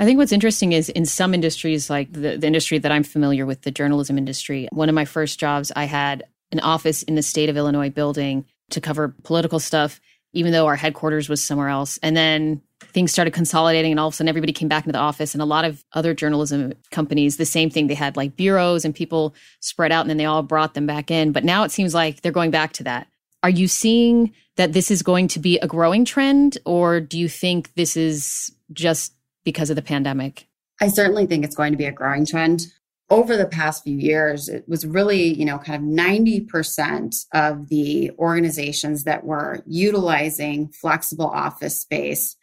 I 0.00 0.06
think 0.06 0.16
what's 0.16 0.32
interesting 0.32 0.72
is 0.72 0.88
in 0.88 1.04
some 1.04 1.34
industries, 1.34 1.90
like 1.90 2.10
the, 2.10 2.38
the, 2.38 2.46
industry 2.46 2.78
that 2.78 2.90
I'm 2.90 3.02
familiar 3.02 3.44
with, 3.44 3.60
the 3.62 3.70
journalism 3.70 4.16
industry, 4.16 4.66
one 4.72 4.88
of 4.88 4.94
my 4.94 5.04
first 5.04 5.38
jobs, 5.38 5.70
I 5.76 5.84
had 5.84 6.24
an 6.52 6.60
office 6.60 7.02
in 7.02 7.16
the 7.16 7.22
state 7.22 7.50
of 7.50 7.56
Illinois 7.58 7.90
building 7.90 8.46
to 8.70 8.80
cover 8.80 9.14
political 9.24 9.60
stuff, 9.60 10.00
even 10.32 10.52
though 10.52 10.66
our 10.66 10.76
headquarters 10.76 11.28
was 11.28 11.42
somewhere 11.42 11.68
else. 11.68 11.98
And 12.02 12.16
then 12.16 12.62
things 12.80 13.12
started 13.12 13.34
consolidating, 13.34 13.90
and 13.90 14.00
all 14.00 14.08
of 14.08 14.14
a 14.14 14.16
sudden 14.16 14.30
everybody 14.30 14.54
came 14.54 14.68
back 14.68 14.86
into 14.86 14.92
the 14.94 14.98
office. 14.98 15.34
And 15.34 15.42
a 15.42 15.44
lot 15.44 15.66
of 15.66 15.84
other 15.92 16.14
journalism 16.14 16.72
companies, 16.90 17.36
the 17.36 17.44
same 17.44 17.68
thing. 17.68 17.88
They 17.88 17.94
had 17.94 18.16
like 18.16 18.36
bureaus 18.36 18.86
and 18.86 18.94
people 18.94 19.34
spread 19.60 19.92
out, 19.92 20.00
and 20.00 20.08
then 20.08 20.16
they 20.16 20.24
all 20.24 20.42
brought 20.42 20.72
them 20.72 20.86
back 20.86 21.10
in. 21.10 21.30
But 21.30 21.44
now 21.44 21.62
it 21.64 21.72
seems 21.72 21.92
like 21.92 22.22
they're 22.22 22.32
going 22.32 22.50
back 22.50 22.72
to 22.74 22.84
that. 22.84 23.06
Are 23.42 23.50
you 23.50 23.68
seeing 23.68 24.32
that 24.56 24.72
this 24.72 24.90
is 24.90 25.02
going 25.02 25.28
to 25.28 25.38
be 25.38 25.58
a 25.58 25.66
growing 25.66 26.06
trend, 26.06 26.56
or 26.64 27.00
do 27.00 27.18
you 27.18 27.28
think 27.28 27.74
this 27.74 27.98
is 27.98 28.50
just 28.72 29.12
because 29.44 29.70
of 29.70 29.76
the 29.76 29.82
pandemic? 29.82 30.46
I 30.80 30.88
certainly 30.88 31.26
think 31.26 31.44
it's 31.44 31.56
going 31.56 31.72
to 31.72 31.78
be 31.78 31.84
a 31.84 31.92
growing 31.92 32.26
trend 32.26 32.66
over 33.10 33.36
the 33.36 33.46
past 33.46 33.82
few 33.82 33.98
years, 33.98 34.48
it 34.48 34.64
was 34.68 34.86
really, 34.86 35.34
you 35.34 35.44
know, 35.44 35.58
kind 35.58 35.82
of 35.82 35.90
90% 35.90 37.26
of 37.34 37.68
the 37.68 38.12
organizations 38.12 39.02
that 39.02 39.24
were 39.24 39.62
utilizing 39.66 40.68
flexible 40.68 41.26
office 41.26 41.80
space 41.80 42.36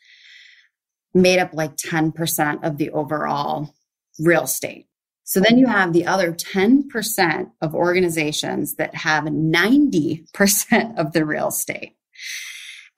made 1.13 1.39
up 1.39 1.54
like 1.54 1.77
10% 1.77 2.63
of 2.63 2.77
the 2.77 2.89
overall 2.92 3.74
real 4.20 4.44
estate. 4.44 4.88
So 5.24 5.39
then 5.39 5.58
you 5.58 5.68
have 5.68 5.94
the 5.94 6.06
other 6.06 6.34
10% 6.34 7.51
of 7.62 7.74
organizations 7.74 8.75
that 8.75 8.94
have 8.94 9.24
90% 9.24 10.98
of 10.98 11.13
the 11.13 11.25
real 11.25 11.48
estate. 11.48 11.96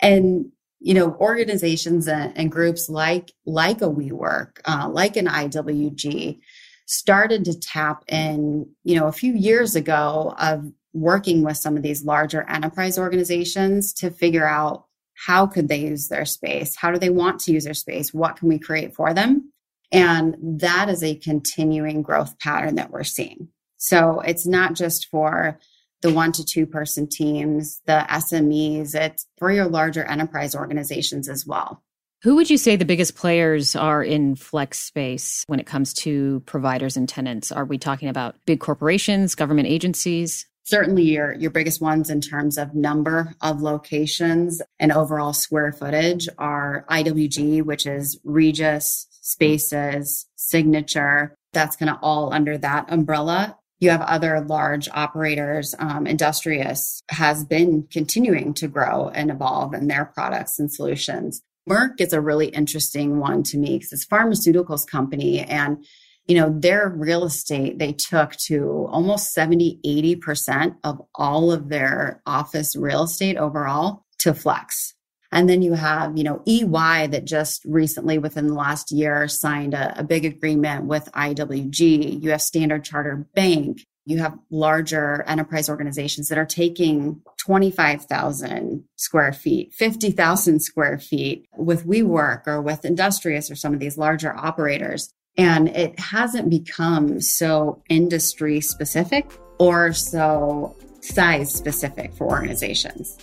And 0.02 0.52
you 0.80 0.94
know 0.94 1.14
organizations 1.16 2.08
and, 2.08 2.38
and, 2.38 2.52
groups 2.52 2.90
like 2.90 3.32
like 3.46 3.82
a 3.82 3.90
WeWork, 3.90 4.60
uh, 4.66 4.90
like 4.90 5.18
an 5.18 5.28
IWG, 5.28 6.40
started 6.86 7.46
to 7.46 7.60
tap 7.60 8.04
in, 8.08 8.68
you 8.84 8.96
know, 8.96 9.08
a 9.08 9.12
few 9.12 9.34
years 9.34 9.76
ago 9.76 10.34
of 10.40 10.66
working 10.94 11.44
with 11.44 11.58
some 11.58 11.78
of 11.78 11.84
these 11.84 12.04
larger 12.04 12.44
enterprise 12.50 12.98
organizations 12.98 13.94
to 13.94 14.10
figure 14.10 14.48
out 14.48 14.86
how 15.26 15.46
could 15.46 15.68
they 15.68 15.82
use 15.82 16.08
their 16.08 16.26
space? 16.26 16.76
How 16.76 16.92
do 16.92 16.98
they 16.98 17.10
want 17.10 17.42
to 17.42 17.52
use 17.52 17.66
their 17.66 17.74
space? 17.74 18.14
What 18.14 18.38
can 18.38 18.48
we 18.48 18.58
create 18.58 18.96
for 18.96 19.14
them? 19.14 19.52
And 19.92 20.36
that 20.62 20.90
is 20.90 21.04
a 21.04 21.16
continuing 21.16 22.02
growth 22.02 22.40
pattern 22.40 22.76
that 22.76 22.92
we're 22.92 23.04
seeing. 23.04 23.50
So 23.78 24.22
it's 24.22 24.46
not 24.46 24.76
just 24.76 25.08
for 25.10 25.60
the 26.02 26.14
one 26.14 26.32
to 26.34 26.46
two 26.46 26.66
person 26.66 27.08
teams, 27.08 27.82
the 27.86 28.06
SMEs, 28.10 28.96
it's 28.96 29.26
for 29.38 29.52
your 29.52 29.68
larger 29.68 30.04
enterprise 30.04 30.56
organizations 30.56 31.28
as 31.28 31.46
well. 31.46 31.84
Who 32.22 32.36
would 32.36 32.50
you 32.50 32.58
say 32.58 32.76
the 32.76 32.84
biggest 32.84 33.16
players 33.16 33.78
are 33.78 34.04
in 34.04 34.36
flex 34.36 34.80
space 34.80 35.46
when 35.48 35.60
it 35.60 35.66
comes 35.66 35.94
to 35.96 36.42
providers 36.46 36.98
and 36.98 37.08
tenants? 37.08 37.50
Are 37.50 37.64
we 37.64 37.78
talking 37.78 38.10
about 38.10 38.36
big 38.46 38.60
corporations, 38.60 39.36
government 39.36 39.70
agencies? 39.70 40.46
Certainly 40.66 41.04
your 41.04 41.34
your 41.34 41.50
biggest 41.50 41.82
ones 41.82 42.10
in 42.10 42.20
terms 42.20 42.58
of 42.58 42.76
number 42.76 43.34
of 43.42 43.62
locations 43.62 44.62
and 44.80 44.92
overall 44.92 45.32
square 45.32 45.72
footage 45.72 46.28
are 46.38 46.86
IWG, 46.90 47.64
which 47.64 47.86
is 47.86 48.20
Regus, 48.26 49.08
Spaces, 49.22 50.28
Signature. 50.36 51.36
That's 51.54 51.78
kind 51.78 51.90
of 51.90 51.98
all 52.02 52.34
under 52.34 52.58
that 52.58 52.92
umbrella. 52.92 53.58
You 53.80 53.92
have 53.92 54.02
other 54.02 54.42
large 54.42 54.90
operators. 54.90 55.74
Um, 55.80 56.06
Industrious 56.06 57.02
has 57.10 57.46
been 57.46 57.88
continuing 57.92 58.54
to 58.56 58.68
grow 58.68 59.10
and 59.10 59.32
evolve 59.32 59.74
in 59.74 59.88
their 59.88 60.06
products 60.06 60.60
and 60.60 60.72
solutions. 60.72 61.42
Merck 61.70 62.00
is 62.00 62.14
a 62.14 62.22
really 62.22 62.48
interesting 62.48 63.20
one 63.20 63.44
to 63.44 63.58
me 63.58 63.78
because 63.78 63.92
it's 63.94 64.06
a 64.06 64.08
pharmaceuticals 64.08 64.88
company 64.88 65.42
and 65.42 65.86
you 66.28 66.36
know 66.36 66.54
their 66.58 66.90
real 66.90 67.24
estate 67.24 67.80
they 67.80 67.92
took 67.92 68.36
to 68.36 68.88
almost 68.92 69.34
70 69.34 69.80
80% 69.86 70.76
of 70.84 71.02
all 71.16 71.52
of 71.52 71.70
their 71.70 72.22
office 72.26 72.76
real 72.76 73.04
estate 73.04 73.38
overall 73.38 74.06
to 74.20 74.34
flex 74.34 74.94
and 75.32 75.50
then 75.50 75.62
you 75.62 75.74
have 75.74 76.18
you 76.18 76.24
know 76.24 76.42
ey 76.48 77.08
that 77.08 77.26
just 77.26 77.64
recently 77.66 78.18
within 78.18 78.48
the 78.48 78.54
last 78.54 78.92
year 78.92 79.28
signed 79.28 79.74
a, 79.74 80.00
a 80.00 80.04
big 80.04 80.26
agreement 80.26 80.86
with 80.86 81.10
iwg 81.14 82.22
you 82.22 82.32
have 82.32 82.42
standard 82.42 82.84
charter 82.84 83.28
bank 83.36 83.82
you 84.10 84.18
have 84.18 84.40
larger 84.50 85.24
enterprise 85.28 85.70
organizations 85.70 86.30
that 86.30 86.38
are 86.40 86.46
taking 86.46 87.22
25,000 87.38 88.84
square 88.96 89.32
feet, 89.32 89.72
50,000 89.74 90.62
square 90.62 90.98
feet 90.98 91.48
with 91.56 91.86
WeWork 91.86 92.48
or 92.48 92.60
with 92.60 92.86
Industrious 92.86 93.52
or 93.52 93.56
some 93.56 93.72
of 93.72 93.80
these 93.80 94.00
larger 94.00 94.36
operators. 94.36 95.14
And 95.38 95.70
it 95.70 96.00
hasn't 96.00 96.50
become 96.50 97.22
so 97.22 97.84
industry 97.88 98.62
specific 98.62 99.32
or 99.60 99.94
so 99.94 100.76
size 101.02 101.54
specific 101.54 102.14
for 102.16 102.28
organizations. 102.28 103.16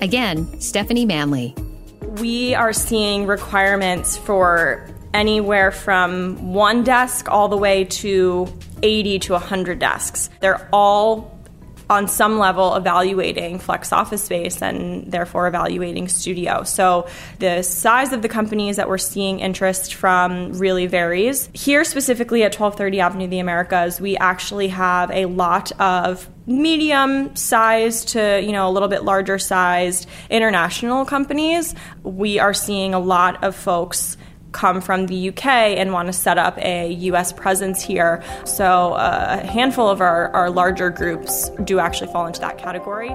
Again, 0.00 0.60
Stephanie 0.60 1.06
Manley. 1.06 1.54
We 2.20 2.54
are 2.54 2.72
seeing 2.72 3.26
requirements 3.26 4.16
for 4.16 4.88
anywhere 5.14 5.70
from 5.70 6.52
one 6.52 6.84
desk 6.84 7.30
all 7.30 7.48
the 7.48 7.56
way 7.56 7.84
to 7.84 8.46
80 8.82 9.18
to 9.20 9.32
100 9.32 9.78
desks. 9.78 10.28
They're 10.40 10.68
all 10.72 11.35
on 11.88 12.08
some 12.08 12.38
level 12.38 12.74
evaluating 12.74 13.58
flex 13.58 13.92
office 13.92 14.24
space 14.24 14.60
and 14.60 15.10
therefore 15.10 15.46
evaluating 15.46 16.08
studio. 16.08 16.64
So 16.64 17.08
the 17.38 17.62
size 17.62 18.12
of 18.12 18.22
the 18.22 18.28
companies 18.28 18.76
that 18.76 18.88
we're 18.88 18.98
seeing 18.98 19.40
interest 19.40 19.94
from 19.94 20.52
really 20.54 20.86
varies. 20.86 21.48
Here 21.52 21.84
specifically 21.84 22.42
at 22.42 22.58
1230 22.58 23.00
Avenue 23.00 23.24
of 23.24 23.30
the 23.30 23.38
Americas, 23.38 24.00
we 24.00 24.16
actually 24.16 24.68
have 24.68 25.10
a 25.10 25.26
lot 25.26 25.72
of 25.80 26.28
medium 26.46 27.34
sized 27.34 28.08
to 28.08 28.40
you 28.40 28.52
know 28.52 28.68
a 28.68 28.70
little 28.70 28.88
bit 28.88 29.02
larger 29.02 29.36
sized 29.36 30.08
international 30.30 31.04
companies 31.04 31.74
we 32.04 32.38
are 32.38 32.54
seeing 32.54 32.94
a 32.94 33.00
lot 33.00 33.42
of 33.42 33.56
folks 33.56 34.16
come 34.56 34.80
from 34.80 35.06
the 35.06 35.28
UK 35.28 35.46
and 35.46 35.92
want 35.92 36.06
to 36.06 36.12
set 36.12 36.38
up 36.38 36.56
a 36.58 36.90
US 37.10 37.32
presence 37.32 37.82
here. 37.82 38.22
So 38.44 38.94
uh, 38.94 39.40
a 39.42 39.46
handful 39.46 39.88
of 39.88 40.00
our, 40.00 40.30
our 40.34 40.50
larger 40.50 40.88
groups 40.88 41.50
do 41.64 41.78
actually 41.78 42.10
fall 42.10 42.26
into 42.26 42.40
that 42.40 42.56
category. 42.56 43.10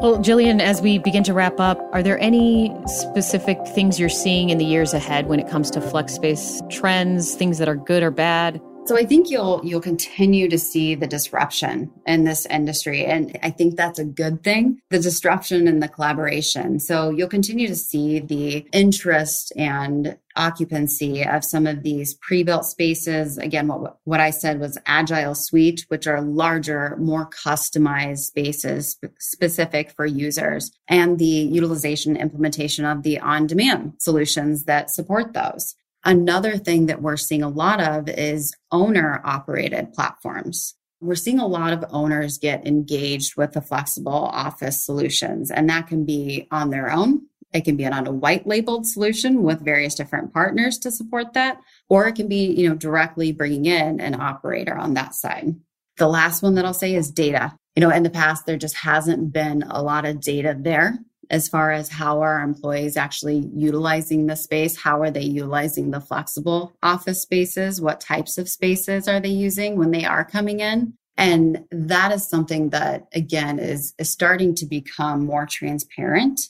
Well, 0.00 0.18
Jillian, 0.18 0.60
as 0.60 0.80
we 0.80 0.98
begin 0.98 1.22
to 1.24 1.34
wrap 1.34 1.60
up, 1.60 1.78
are 1.92 2.02
there 2.02 2.18
any 2.18 2.74
specific 2.86 3.58
things 3.68 4.00
you're 4.00 4.08
seeing 4.08 4.50
in 4.50 4.58
the 4.58 4.64
years 4.64 4.94
ahead 4.94 5.28
when 5.28 5.38
it 5.38 5.48
comes 5.48 5.70
to 5.72 5.80
flex 5.80 6.14
space 6.14 6.60
trends, 6.70 7.34
things 7.36 7.58
that 7.58 7.68
are 7.68 7.76
good 7.76 8.02
or 8.02 8.10
bad? 8.10 8.60
So 8.84 8.96
I 8.96 9.04
think 9.04 9.30
you'll 9.30 9.60
you'll 9.62 9.80
continue 9.80 10.48
to 10.48 10.58
see 10.58 10.96
the 10.96 11.06
disruption 11.06 11.88
in 12.04 12.24
this 12.24 12.46
industry 12.46 13.04
and 13.04 13.38
I 13.40 13.50
think 13.50 13.76
that's 13.76 14.00
a 14.00 14.04
good 14.04 14.42
thing, 14.42 14.80
the 14.90 14.98
disruption 14.98 15.68
and 15.68 15.80
the 15.80 15.86
collaboration. 15.86 16.80
So 16.80 17.10
you'll 17.10 17.28
continue 17.28 17.68
to 17.68 17.76
see 17.76 18.18
the 18.18 18.66
interest 18.72 19.52
and 19.56 20.18
occupancy 20.36 21.24
of 21.24 21.44
some 21.44 21.66
of 21.66 21.82
these 21.82 22.14
pre-built 22.14 22.64
spaces. 22.64 23.38
Again, 23.38 23.68
what 23.68 23.98
what 24.04 24.20
I 24.20 24.30
said 24.30 24.60
was 24.60 24.78
agile 24.86 25.34
suite, 25.34 25.84
which 25.88 26.06
are 26.06 26.20
larger, 26.20 26.96
more 26.98 27.28
customized 27.28 28.18
spaces 28.18 28.98
specific 29.18 29.92
for 29.92 30.06
users 30.06 30.70
and 30.88 31.18
the 31.18 31.24
utilization 31.24 32.16
implementation 32.16 32.84
of 32.84 33.02
the 33.02 33.18
on-demand 33.20 33.94
solutions 33.98 34.64
that 34.64 34.90
support 34.90 35.32
those. 35.32 35.74
Another 36.04 36.56
thing 36.56 36.86
that 36.86 37.00
we're 37.00 37.16
seeing 37.16 37.42
a 37.42 37.48
lot 37.48 37.80
of 37.80 38.08
is 38.08 38.54
owner 38.72 39.20
operated 39.24 39.92
platforms. 39.92 40.74
We're 41.00 41.14
seeing 41.14 41.40
a 41.40 41.46
lot 41.46 41.72
of 41.72 41.84
owners 41.90 42.38
get 42.38 42.66
engaged 42.66 43.36
with 43.36 43.52
the 43.52 43.60
flexible 43.60 44.12
office 44.12 44.84
solutions, 44.84 45.50
and 45.50 45.68
that 45.68 45.88
can 45.88 46.04
be 46.04 46.46
on 46.50 46.70
their 46.70 46.90
own. 46.90 47.22
It 47.52 47.64
can 47.64 47.76
be 47.76 47.86
on 47.86 48.06
a 48.06 48.12
white 48.12 48.46
labeled 48.46 48.86
solution 48.86 49.42
with 49.42 49.64
various 49.64 49.94
different 49.94 50.32
partners 50.32 50.78
to 50.78 50.90
support 50.90 51.34
that, 51.34 51.60
or 51.88 52.06
it 52.06 52.14
can 52.14 52.28
be, 52.28 52.46
you 52.46 52.68
know, 52.68 52.74
directly 52.74 53.32
bringing 53.32 53.66
in 53.66 54.00
an 54.00 54.20
operator 54.20 54.76
on 54.76 54.94
that 54.94 55.14
side. 55.14 55.54
The 55.98 56.08
last 56.08 56.42
one 56.42 56.54
that 56.54 56.64
I'll 56.64 56.72
say 56.72 56.94
is 56.94 57.10
data. 57.10 57.56
You 57.76 57.80
know, 57.80 57.90
in 57.90 58.02
the 58.02 58.10
past, 58.10 58.46
there 58.46 58.56
just 58.56 58.76
hasn't 58.76 59.32
been 59.32 59.62
a 59.62 59.82
lot 59.82 60.04
of 60.04 60.20
data 60.20 60.56
there 60.58 60.98
as 61.32 61.48
far 61.48 61.72
as 61.72 61.88
how 61.88 62.20
are 62.20 62.40
employees 62.40 62.96
actually 62.96 63.50
utilizing 63.54 64.26
the 64.26 64.36
space? 64.36 64.76
How 64.76 65.00
are 65.00 65.10
they 65.10 65.22
utilizing 65.22 65.90
the 65.90 66.00
flexible 66.00 66.74
office 66.82 67.22
spaces? 67.22 67.80
What 67.80 68.00
types 68.00 68.36
of 68.36 68.48
spaces 68.48 69.08
are 69.08 69.18
they 69.18 69.30
using 69.30 69.76
when 69.76 69.90
they 69.90 70.04
are 70.04 70.24
coming 70.24 70.60
in? 70.60 70.92
And 71.16 71.64
that 71.70 72.12
is 72.12 72.28
something 72.28 72.70
that, 72.70 73.06
again, 73.14 73.58
is, 73.58 73.94
is 73.98 74.10
starting 74.10 74.54
to 74.56 74.66
become 74.66 75.24
more 75.24 75.46
transparent 75.46 76.40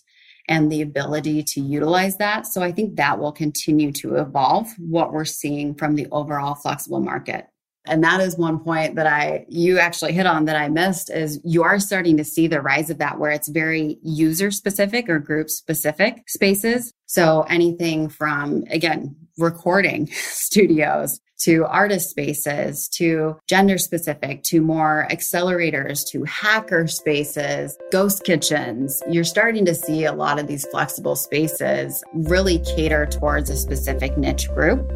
and 0.49 0.71
the 0.71 0.83
ability 0.83 1.43
to 1.43 1.61
utilize 1.61 2.17
that. 2.17 2.47
So 2.47 2.63
I 2.63 2.73
think 2.73 2.97
that 2.97 3.19
will 3.19 3.33
continue 3.33 3.93
to 3.93 4.17
evolve 4.17 4.69
what 4.79 5.13
we're 5.13 5.25
seeing 5.25 5.75
from 5.75 5.95
the 5.95 6.07
overall 6.11 6.55
flexible 6.55 7.01
market. 7.01 7.47
And 7.85 8.05
that 8.05 8.21
is 8.21 8.39
one 8.39 8.61
point 8.61 8.95
that 8.95 9.09
I, 9.09 9.45
you 9.49 9.79
actually 9.81 10.13
hit 10.13 10.27
on 10.27 10.45
that 10.45 10.55
I 10.55 10.69
missed 10.69 11.11
is 11.11 11.41
you 11.45 11.65
are 11.65 11.81
starting 11.81 12.17
to 12.17 12.25
see 12.25 12.47
the 12.47 12.61
rise 12.61 12.91
of 12.91 12.99
that 12.99 13.19
where 13.19 13.33
it's 13.33 13.49
very 13.49 13.99
user 14.03 14.53
specific 14.53 15.09
or 15.09 15.19
group 15.19 15.51
specific 15.51 16.29
spaces. 16.29 16.93
So 17.07 17.45
anything 17.49 18.09
from, 18.09 18.65
again, 18.71 19.17
recording 19.37 20.07
studios 20.13 21.21
to 21.43 21.65
artist 21.67 22.11
spaces, 22.11 22.89
to 22.89 23.37
gender 23.49 23.79
specific, 23.79 24.43
to 24.45 24.61
more 24.61 25.07
accelerators, 25.11 26.07
to 26.11 26.25
hacker 26.25 26.87
spaces, 26.87 27.77
ghost 27.91 28.25
kitchens. 28.25 29.03
You're 29.09 29.25
starting 29.25 29.65
to 29.65 29.75
see 29.75 30.05
a 30.05 30.13
lot 30.13 30.39
of 30.39 30.47
these 30.47 30.67
flexible 30.67 31.17
spaces 31.17 32.03
really 32.15 32.59
cater 32.61 33.07
towards 33.07 33.51
a 33.51 33.57
specific 33.57 34.17
niche 34.17 34.49
group. 34.55 34.89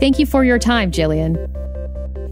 Thank 0.00 0.18
you 0.18 0.26
for 0.26 0.44
your 0.44 0.58
time, 0.58 0.90
Jillian. 0.90 1.36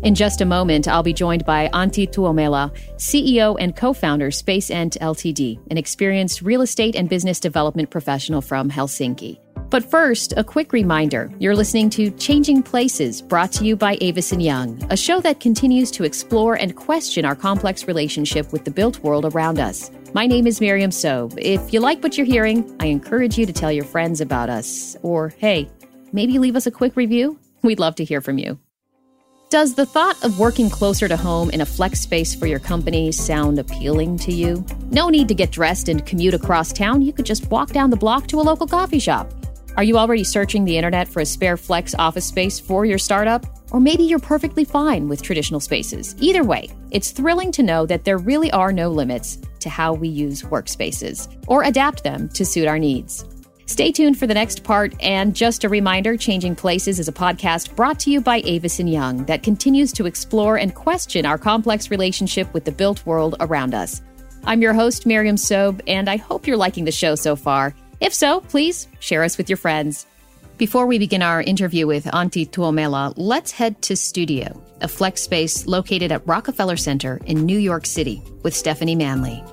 In 0.03 0.17
just 0.17 0.41
a 0.41 0.45
moment, 0.45 0.89
I'll 0.89 1.05
be 1.05 1.13
joined 1.13 1.45
by 1.45 1.69
Antti 1.73 2.11
Tuomela, 2.11 2.75
CEO 2.97 3.57
and 3.61 3.77
co 3.77 3.93
founder 3.93 4.31
SpaceEnt 4.31 4.99
Ltd., 4.99 5.61
an 5.71 5.79
experienced 5.79 6.43
real 6.43 6.63
estate 6.63 6.97
and 6.97 7.09
business 7.09 7.39
development 7.39 7.91
professional 7.91 8.41
from 8.41 8.69
Helsinki. 8.69 9.42
But 9.73 9.91
first, 9.91 10.35
a 10.37 10.45
quick 10.45 10.75
reminder 10.75 11.33
you're 11.39 11.57
listening 11.57 11.89
to 11.91 12.11
Changing 12.11 12.63
Places, 12.63 13.23
brought 13.23 13.53
to 13.53 13.65
you 13.65 13.75
by 13.75 13.97
Avison 14.03 14.39
Young, 14.39 14.79
a 14.91 14.99
show 14.99 15.19
that 15.23 15.41
continues 15.41 15.91
to 15.93 16.05
explore 16.05 16.57
and 16.57 16.77
question 16.77 17.25
our 17.25 17.35
complex 17.35 17.89
relationship 17.89 18.53
with 18.53 18.67
the 18.67 18.71
built 18.71 18.99
world 18.99 19.25
around 19.25 19.59
us. 19.59 19.91
My 20.13 20.27
name 20.27 20.47
is 20.47 20.61
Miriam 20.61 20.91
Sobe. 20.91 21.39
If 21.39 21.73
you 21.73 21.81
like 21.81 22.03
what 22.03 22.19
you're 22.19 22.27
hearing, 22.27 22.77
I 22.81 22.87
encourage 22.89 23.39
you 23.39 23.47
to 23.47 23.53
tell 23.55 23.73
your 23.73 23.87
friends 23.87 24.21
about 24.21 24.51
us. 24.51 24.95
Or, 25.01 25.31
hey, 25.39 25.71
maybe 26.13 26.39
leave 26.39 26.55
us 26.55 26.67
a 26.67 26.71
quick 26.71 26.95
review. 26.95 27.39
We'd 27.63 27.81
love 27.81 27.95
to 27.95 28.05
hear 28.05 28.21
from 28.21 28.37
you. 28.37 28.59
Does 29.49 29.75
the 29.75 29.87
thought 29.87 30.23
of 30.23 30.39
working 30.39 30.69
closer 30.69 31.09
to 31.09 31.17
home 31.17 31.49
in 31.49 31.63
a 31.63 31.67
flex 31.67 32.01
space 32.01 32.35
for 32.35 32.47
your 32.47 32.59
company 32.59 33.11
sound 33.11 33.59
appealing 33.59 34.19
to 34.19 34.35
you? 34.35 34.67
No 34.91 35.09
need 35.09 35.29
to 35.29 35.35
get 35.35 35.51
dressed 35.51 35.89
and 35.89 36.05
commute 36.05 36.35
across 36.35 36.75
town. 36.75 37.01
You 37.01 37.15
could 37.15 37.25
just 37.25 37.51
walk 37.51 37.71
down 37.71 37.89
the 37.89 37.97
block 37.97 38.27
to 38.27 38.39
a 38.39 38.43
local 38.43 38.67
coffee 38.67 38.99
shop. 38.99 39.33
Are 39.75 39.85
you 39.85 39.97
already 39.97 40.23
searching 40.23 40.67
the 40.67 40.77
internet 40.77 41.09
for 41.09 41.21
a 41.21 41.27
spare 41.27 41.57
flex 41.57 41.95
office 41.95 42.27
space 42.27 42.61
for 42.61 42.85
your 42.85 42.99
startup? 42.99 43.47
Or 43.71 43.81
maybe 43.81 44.03
you're 44.03 44.19
perfectly 44.19 44.65
fine 44.65 45.09
with 45.09 45.23
traditional 45.23 45.61
spaces. 45.61 46.15
Either 46.19 46.45
way, 46.45 46.69
it's 46.91 47.11
thrilling 47.11 47.51
to 47.53 47.63
know 47.63 47.87
that 47.87 48.05
there 48.05 48.19
really 48.19 48.51
are 48.53 48.71
no 48.71 48.91
limits 48.91 49.39
to 49.61 49.71
how 49.71 49.95
we 49.95 50.09
use 50.09 50.43
workspaces 50.43 51.35
or 51.47 51.63
adapt 51.63 52.05
them 52.05 52.29
to 52.31 52.45
suit 52.45 52.69
our 52.69 52.79
needs. 52.79 53.25
Stay 53.65 53.91
tuned 53.91 54.19
for 54.19 54.27
the 54.27 54.35
next 54.35 54.63
part. 54.63 54.95
And 55.01 55.35
just 55.35 55.65
a 55.65 55.71
reminder 55.71 56.19
Changing 56.19 56.55
Places 56.55 56.99
is 56.99 57.09
a 57.09 57.13
podcast 57.13 57.75
brought 57.75 57.99
to 58.01 58.11
you 58.11 58.21
by 58.21 58.41
Avison 58.41 58.87
Young 58.87 59.25
that 59.25 59.43
continues 59.43 59.91
to 59.93 60.05
explore 60.05 60.59
and 60.59 60.75
question 60.75 61.25
our 61.25 61.39
complex 61.39 61.91
relationship 61.91 62.53
with 62.53 62.67
the 62.67 62.73
built 62.73 63.07
world 63.07 63.37
around 63.41 63.73
us. 63.73 64.03
I'm 64.45 64.61
your 64.61 64.75
host, 64.75 65.07
Miriam 65.07 65.37
Sobe, 65.37 65.81
and 65.87 66.11
I 66.11 66.19
hope 66.19 66.47
you're 66.47 66.59
liking 66.59 66.85
the 66.85 66.93
show 66.93 67.15
so 67.15 67.37
far. 67.37 67.75
If 68.03 68.13
so, 68.13 68.41
please 68.41 68.89
share 68.99 69.23
us 69.23 69.39
with 69.39 69.49
your 69.49 69.57
friends. 69.57 70.07
Before 70.59 70.87
we 70.87 70.99
begin 70.99 71.23
our 71.23 71.41
interview 71.41 71.87
with 71.87 72.05
Antti 72.07 72.51
Tuomela, 72.51 73.15
let's 73.17 73.53
head 73.53 73.81
to 73.83 73.95
Studio, 73.95 74.61
a 74.81 74.89
flex 74.89 75.23
space 75.23 75.69
located 75.69 76.11
at 76.11 76.27
Rockefeller 76.27 76.77
Center 76.77 77.21
in 77.27 77.47
New 77.47 77.59
York 77.59 77.87
City, 77.87 78.21
with 78.43 78.57
Stephanie 78.57 78.97
Manley. 78.97 79.45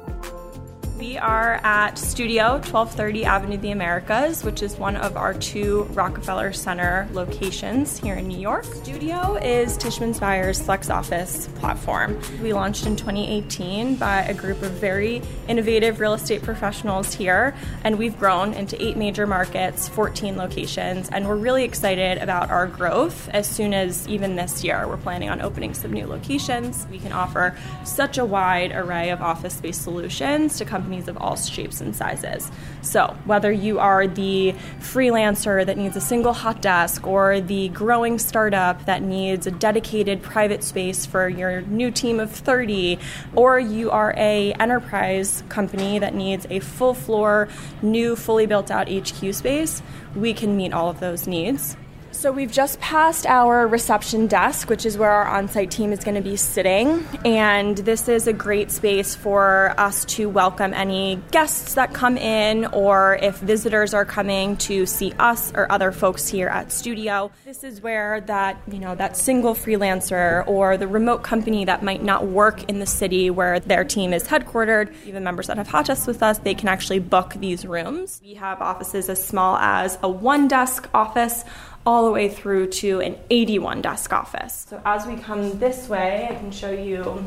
We 1.09 1.17
are 1.17 1.59
at 1.63 1.97
Studio 1.97 2.51
1230 2.57 3.25
Avenue 3.25 3.55
of 3.55 3.63
the 3.63 3.71
Americas, 3.71 4.43
which 4.43 4.61
is 4.61 4.77
one 4.77 4.95
of 4.95 5.17
our 5.17 5.33
two 5.33 5.85
Rockefeller 5.93 6.53
Center 6.53 7.07
locations 7.13 7.97
here 7.97 8.13
in 8.13 8.27
New 8.27 8.37
York. 8.37 8.63
Studio 8.65 9.35
is 9.37 9.75
Tishman 9.75 10.13
Speyer's 10.13 10.61
flex 10.61 10.91
office 10.91 11.47
platform. 11.55 12.21
We 12.43 12.53
launched 12.53 12.85
in 12.85 12.95
2018 12.95 13.95
by 13.95 14.21
a 14.21 14.35
group 14.35 14.61
of 14.61 14.69
very 14.73 15.23
innovative 15.47 15.99
real 15.99 16.13
estate 16.13 16.43
professionals 16.43 17.15
here, 17.15 17.55
and 17.83 17.97
we've 17.97 18.17
grown 18.19 18.53
into 18.53 18.79
eight 18.79 18.95
major 18.95 19.25
markets, 19.25 19.89
14 19.89 20.37
locations, 20.37 21.09
and 21.09 21.27
we're 21.27 21.37
really 21.37 21.63
excited 21.63 22.19
about 22.19 22.51
our 22.51 22.67
growth 22.67 23.29
as 23.29 23.47
soon 23.47 23.73
as 23.73 24.07
even 24.07 24.35
this 24.35 24.63
year 24.63 24.87
we're 24.87 24.97
planning 24.97 25.29
on 25.29 25.41
opening 25.41 25.73
some 25.73 25.91
new 25.91 26.05
locations. 26.05 26.85
We 26.91 26.99
can 26.99 27.13
offer 27.13 27.57
such 27.83 28.19
a 28.19 28.25
wide 28.25 28.73
array 28.73 29.09
of 29.09 29.23
office 29.23 29.55
space 29.55 29.79
solutions 29.79 30.59
to 30.59 30.65
companies 30.65 30.98
companies 30.99 31.07
of 31.07 31.21
all 31.21 31.35
shapes 31.35 31.81
and 31.81 31.95
sizes. 31.95 32.51
So, 32.81 33.15
whether 33.25 33.51
you 33.51 33.79
are 33.79 34.07
the 34.07 34.53
freelancer 34.79 35.65
that 35.65 35.77
needs 35.77 35.95
a 35.95 36.01
single 36.01 36.33
hot 36.33 36.61
desk 36.61 37.07
or 37.07 37.41
the 37.41 37.69
growing 37.69 38.19
startup 38.19 38.85
that 38.85 39.01
needs 39.01 39.47
a 39.47 39.51
dedicated 39.51 40.21
private 40.21 40.63
space 40.63 41.05
for 41.05 41.29
your 41.29 41.61
new 41.61 41.91
team 41.91 42.19
of 42.19 42.31
30, 42.31 42.99
or 43.35 43.59
you 43.59 43.91
are 43.91 44.13
a 44.17 44.53
enterprise 44.53 45.43
company 45.49 45.99
that 45.99 46.13
needs 46.13 46.45
a 46.49 46.59
full 46.59 46.93
floor, 46.93 47.47
new 47.81 48.15
fully 48.15 48.45
built 48.45 48.71
out 48.71 48.89
HQ 48.89 49.33
space, 49.33 49.81
we 50.15 50.33
can 50.33 50.55
meet 50.55 50.73
all 50.73 50.89
of 50.89 50.99
those 50.99 51.27
needs. 51.27 51.75
So 52.19 52.33
we've 52.33 52.51
just 52.51 52.81
passed 52.81 53.25
our 53.25 53.65
reception 53.65 54.27
desk, 54.27 54.69
which 54.69 54.85
is 54.85 54.97
where 54.97 55.09
our 55.09 55.25
on 55.25 55.47
site 55.47 55.71
team 55.71 55.93
is 55.93 56.03
going 56.03 56.15
to 56.15 56.21
be 56.21 56.35
sitting. 56.35 57.07
And 57.23 57.77
this 57.77 58.09
is 58.09 58.27
a 58.27 58.33
great 58.33 58.71
space 58.71 59.15
for 59.15 59.73
us 59.77 60.03
to 60.03 60.27
welcome 60.27 60.73
any 60.73 61.21
guests 61.31 61.75
that 61.75 61.93
come 61.93 62.17
in 62.17 62.65
or 62.73 63.17
if 63.21 63.37
visitors 63.37 63.93
are 63.93 64.03
coming 64.03 64.57
to 64.57 64.85
see 64.85 65.13
us 65.17 65.53
or 65.55 65.71
other 65.71 65.93
folks 65.93 66.27
here 66.27 66.49
at 66.49 66.73
studio. 66.73 67.31
This 67.45 67.63
is 67.63 67.79
where 67.79 68.19
that, 68.19 68.61
you 68.69 68.79
know, 68.79 68.95
that 68.95 69.15
single 69.15 69.55
freelancer 69.55 70.45
or 70.45 70.75
the 70.75 70.89
remote 70.89 71.23
company 71.23 71.63
that 71.63 71.83
might 71.83 72.03
not 72.03 72.27
work 72.27 72.65
in 72.65 72.79
the 72.79 72.85
city 72.85 73.29
where 73.29 73.61
their 73.61 73.85
team 73.85 74.11
is 74.11 74.27
headquartered, 74.27 74.93
even 75.05 75.23
members 75.23 75.47
that 75.47 75.55
have 75.55 75.69
hot 75.69 75.85
desks 75.85 76.05
with 76.05 76.21
us, 76.21 76.39
they 76.39 76.53
can 76.53 76.67
actually 76.67 76.99
book 76.99 77.35
these 77.37 77.65
rooms. 77.65 78.19
We 78.21 78.33
have 78.33 78.61
offices 78.61 79.07
as 79.07 79.25
small 79.25 79.55
as 79.55 79.97
a 80.03 80.09
one 80.09 80.49
desk 80.49 80.89
office 80.93 81.45
all 81.89 82.05
the 82.05 82.11
way 82.11 82.29
through 82.29 82.67
to 82.67 83.01
an 83.01 83.17
81 83.31 83.81
desk 83.81 84.13
office. 84.13 84.67
So 84.69 84.79
as 84.85 85.07
we 85.07 85.15
come 85.15 85.57
this 85.57 85.89
way, 85.89 86.27
I 86.29 86.35
can 86.35 86.51
show 86.51 86.69
you 86.69 87.25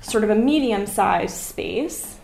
sort 0.00 0.24
of 0.24 0.30
a 0.30 0.34
medium 0.34 0.86
sized 0.86 1.36
space. 1.36 2.16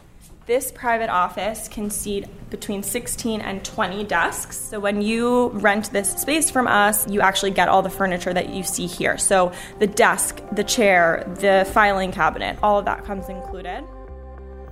This 0.47 0.73
private 0.73 1.11
office 1.11 1.69
can 1.69 1.91
seat 1.91 2.25
between 2.49 2.83
16 2.83 3.43
and 3.43 3.63
20 3.63 4.05
desks. 4.05 4.57
So 4.59 4.81
when 4.81 5.03
you 5.03 5.49
rent 5.49 5.93
this 5.93 6.11
space 6.11 6.51
from 6.51 6.67
us, 6.67 7.07
you 7.07 7.21
actually 7.21 7.51
get 7.51 7.69
all 7.69 7.83
the 7.83 7.91
furniture 7.91 8.33
that 8.33 8.49
you 8.49 8.63
see 8.63 8.87
here. 8.87 9.19
So 9.19 9.53
the 9.81 9.87
desk, 9.87 10.41
the 10.53 10.65
chair, 10.65 11.31
the 11.41 11.71
filing 11.75 12.13
cabinet, 12.13 12.59
all 12.63 12.79
of 12.79 12.87
that 12.87 13.05
comes 13.05 13.29
included. 13.29 13.85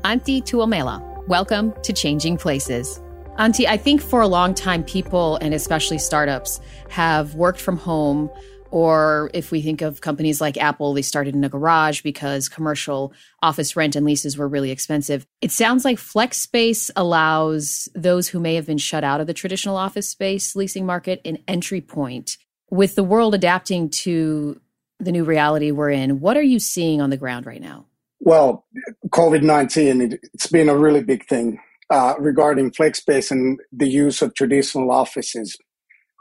Antti 0.02 0.40
Tuomela, 0.42 1.26
welcome 1.28 1.74
to 1.82 1.92
Changing 1.92 2.38
Places. 2.38 3.02
Antti, 3.38 3.66
I 3.66 3.76
think 3.76 4.00
for 4.00 4.22
a 4.22 4.26
long 4.26 4.54
time, 4.54 4.82
people 4.82 5.36
and 5.36 5.52
especially 5.52 5.98
startups 5.98 6.58
have 6.88 7.34
worked 7.34 7.60
from 7.60 7.76
home. 7.76 8.30
Or 8.70 9.30
if 9.34 9.50
we 9.50 9.60
think 9.60 9.82
of 9.82 10.00
companies 10.00 10.40
like 10.40 10.56
Apple, 10.56 10.94
they 10.94 11.02
started 11.02 11.34
in 11.34 11.44
a 11.44 11.48
garage 11.48 12.00
because 12.00 12.48
commercial 12.48 13.12
office 13.42 13.76
rent 13.76 13.94
and 13.94 14.06
leases 14.06 14.38
were 14.38 14.48
really 14.48 14.70
expensive. 14.70 15.26
It 15.42 15.52
sounds 15.52 15.84
like 15.84 15.98
flex 15.98 16.38
space 16.38 16.90
allows 16.96 17.90
those 17.94 18.26
who 18.28 18.40
may 18.40 18.54
have 18.54 18.66
been 18.66 18.78
shut 18.78 19.04
out 19.04 19.20
of 19.20 19.26
the 19.26 19.34
traditional 19.34 19.76
office 19.76 20.08
space 20.08 20.56
leasing 20.56 20.86
market 20.86 21.20
an 21.24 21.38
entry 21.46 21.80
point. 21.80 22.38
With 22.70 22.94
the 22.94 23.04
world 23.04 23.34
adapting 23.34 23.90
to 23.90 24.60
the 24.98 25.12
new 25.12 25.24
reality 25.24 25.70
we're 25.70 25.90
in, 25.90 26.20
what 26.20 26.38
are 26.38 26.42
you 26.42 26.58
seeing 26.58 27.02
on 27.02 27.10
the 27.10 27.16
ground 27.18 27.44
right 27.44 27.60
now? 27.60 27.86
Well, 28.18 28.66
COVID 29.10 29.42
19, 29.42 30.18
it's 30.32 30.46
been 30.48 30.70
a 30.70 30.76
really 30.76 31.02
big 31.02 31.26
thing 31.26 31.60
uh, 31.90 32.14
regarding 32.18 32.72
flex 32.72 32.98
space 32.98 33.30
and 33.30 33.60
the 33.72 33.88
use 33.88 34.22
of 34.22 34.34
traditional 34.34 34.90
offices, 34.90 35.56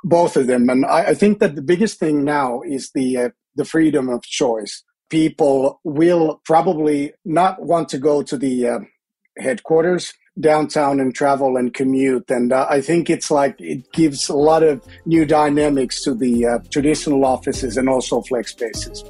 both 0.04 0.38
of 0.38 0.48
them. 0.48 0.70
And 0.70 0.86
I, 0.86 1.08
I 1.08 1.14
think 1.14 1.40
that 1.40 1.56
the 1.56 1.62
biggest 1.62 2.00
thing 2.00 2.24
now 2.24 2.62
is 2.62 2.92
the 2.94 3.18
uh, 3.18 3.30
the 3.56 3.66
freedom 3.66 4.10
of 4.10 4.22
choice. 4.24 4.84
People 5.10 5.80
will 5.84 6.42
probably 6.46 7.14
not 7.24 7.62
want 7.62 7.90
to 7.90 7.98
go 7.98 8.22
to 8.24 8.38
the 8.38 8.68
uh, 8.68 8.80
headquarters 9.38 10.14
downtown 10.40 11.00
and 11.00 11.16
travel 11.16 11.56
and 11.56 11.74
commute. 11.74 12.30
And 12.30 12.52
uh, 12.52 12.68
I 12.70 12.82
think 12.82 13.10
it's 13.10 13.32
like 13.32 13.56
it 13.60 13.92
gives 13.94 14.28
a 14.28 14.36
lot 14.36 14.64
of 14.64 14.84
new 15.06 15.26
dynamics 15.26 16.04
to 16.04 16.14
the 16.14 16.46
uh, 16.46 16.60
traditional 16.70 17.26
offices 17.26 17.78
and 17.78 17.88
also 17.88 18.22
flex 18.22 18.52
spaces. 18.52 19.04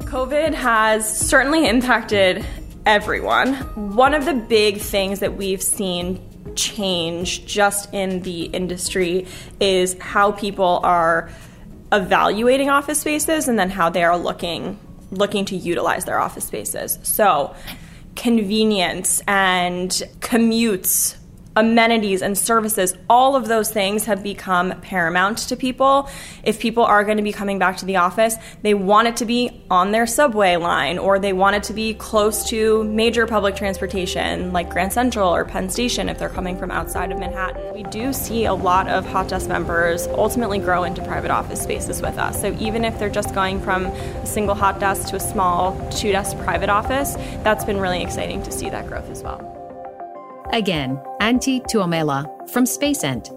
COVID 0.00 0.52
has 0.52 1.08
certainly 1.08 1.68
impacted 1.68 2.44
everyone. 2.86 3.54
One 3.96 4.14
of 4.14 4.24
the 4.24 4.34
big 4.34 4.78
things 4.78 5.20
that 5.20 5.36
we've 5.36 5.62
seen 5.62 6.20
change 6.56 7.46
just 7.46 7.92
in 7.94 8.22
the 8.22 8.44
industry 8.44 9.26
is 9.60 9.96
how 10.00 10.32
people 10.32 10.80
are 10.82 11.30
evaluating 11.92 12.70
office 12.70 13.00
spaces 13.00 13.48
and 13.48 13.58
then 13.58 13.70
how 13.70 13.90
they 13.90 14.02
are 14.02 14.16
looking 14.16 14.78
looking 15.12 15.44
to 15.44 15.56
utilize 15.56 16.06
their 16.06 16.18
office 16.18 16.44
spaces. 16.44 16.98
So, 17.02 17.54
convenience 18.16 19.22
and 19.28 19.90
commutes 20.20 21.16
amenities 21.56 22.22
and 22.22 22.36
services, 22.36 22.94
all 23.10 23.36
of 23.36 23.48
those 23.48 23.70
things 23.70 24.04
have 24.06 24.22
become 24.22 24.80
paramount 24.80 25.38
to 25.38 25.56
people. 25.56 26.08
If 26.42 26.60
people 26.60 26.84
are 26.84 27.04
going 27.04 27.18
to 27.18 27.22
be 27.22 27.32
coming 27.32 27.58
back 27.58 27.76
to 27.78 27.84
the 27.84 27.96
office, 27.96 28.36
they 28.62 28.74
want 28.74 29.08
it 29.08 29.16
to 29.16 29.24
be 29.24 29.62
on 29.70 29.92
their 29.92 30.06
subway 30.06 30.56
line 30.56 30.98
or 30.98 31.18
they 31.18 31.32
want 31.32 31.56
it 31.56 31.62
to 31.64 31.72
be 31.72 31.94
close 31.94 32.48
to 32.48 32.84
major 32.84 33.26
public 33.26 33.56
transportation 33.56 34.52
like 34.52 34.70
Grand 34.70 34.92
Central 34.92 35.28
or 35.28 35.44
Penn 35.44 35.68
Station 35.68 36.08
if 36.08 36.18
they're 36.18 36.28
coming 36.28 36.58
from 36.58 36.70
outside 36.70 37.12
of 37.12 37.18
Manhattan. 37.18 37.74
We 37.74 37.82
do 37.84 38.12
see 38.12 38.44
a 38.44 38.54
lot 38.54 38.88
of 38.88 39.06
Hot 39.06 39.28
Desk 39.28 39.48
members 39.48 40.06
ultimately 40.08 40.58
grow 40.58 40.84
into 40.84 41.04
private 41.04 41.30
office 41.30 41.62
spaces 41.62 42.00
with 42.00 42.18
us. 42.18 42.40
So 42.40 42.56
even 42.58 42.84
if 42.84 42.98
they're 42.98 43.10
just 43.10 43.34
going 43.34 43.60
from 43.60 43.86
a 43.86 44.26
single 44.26 44.54
hot 44.54 44.80
desk 44.80 45.08
to 45.08 45.16
a 45.16 45.20
small 45.20 45.76
two 45.90 46.12
desk 46.12 46.36
private 46.38 46.70
office, 46.70 47.14
that's 47.42 47.64
been 47.64 47.78
really 47.78 48.02
exciting 48.02 48.42
to 48.42 48.52
see 48.52 48.70
that 48.70 48.86
growth 48.86 49.10
as 49.10 49.22
well. 49.22 49.61
Again, 50.50 51.00
Antti 51.20 51.62
Tuomela 51.62 52.26
from 52.50 52.64
SpaceEnt. 52.64 53.28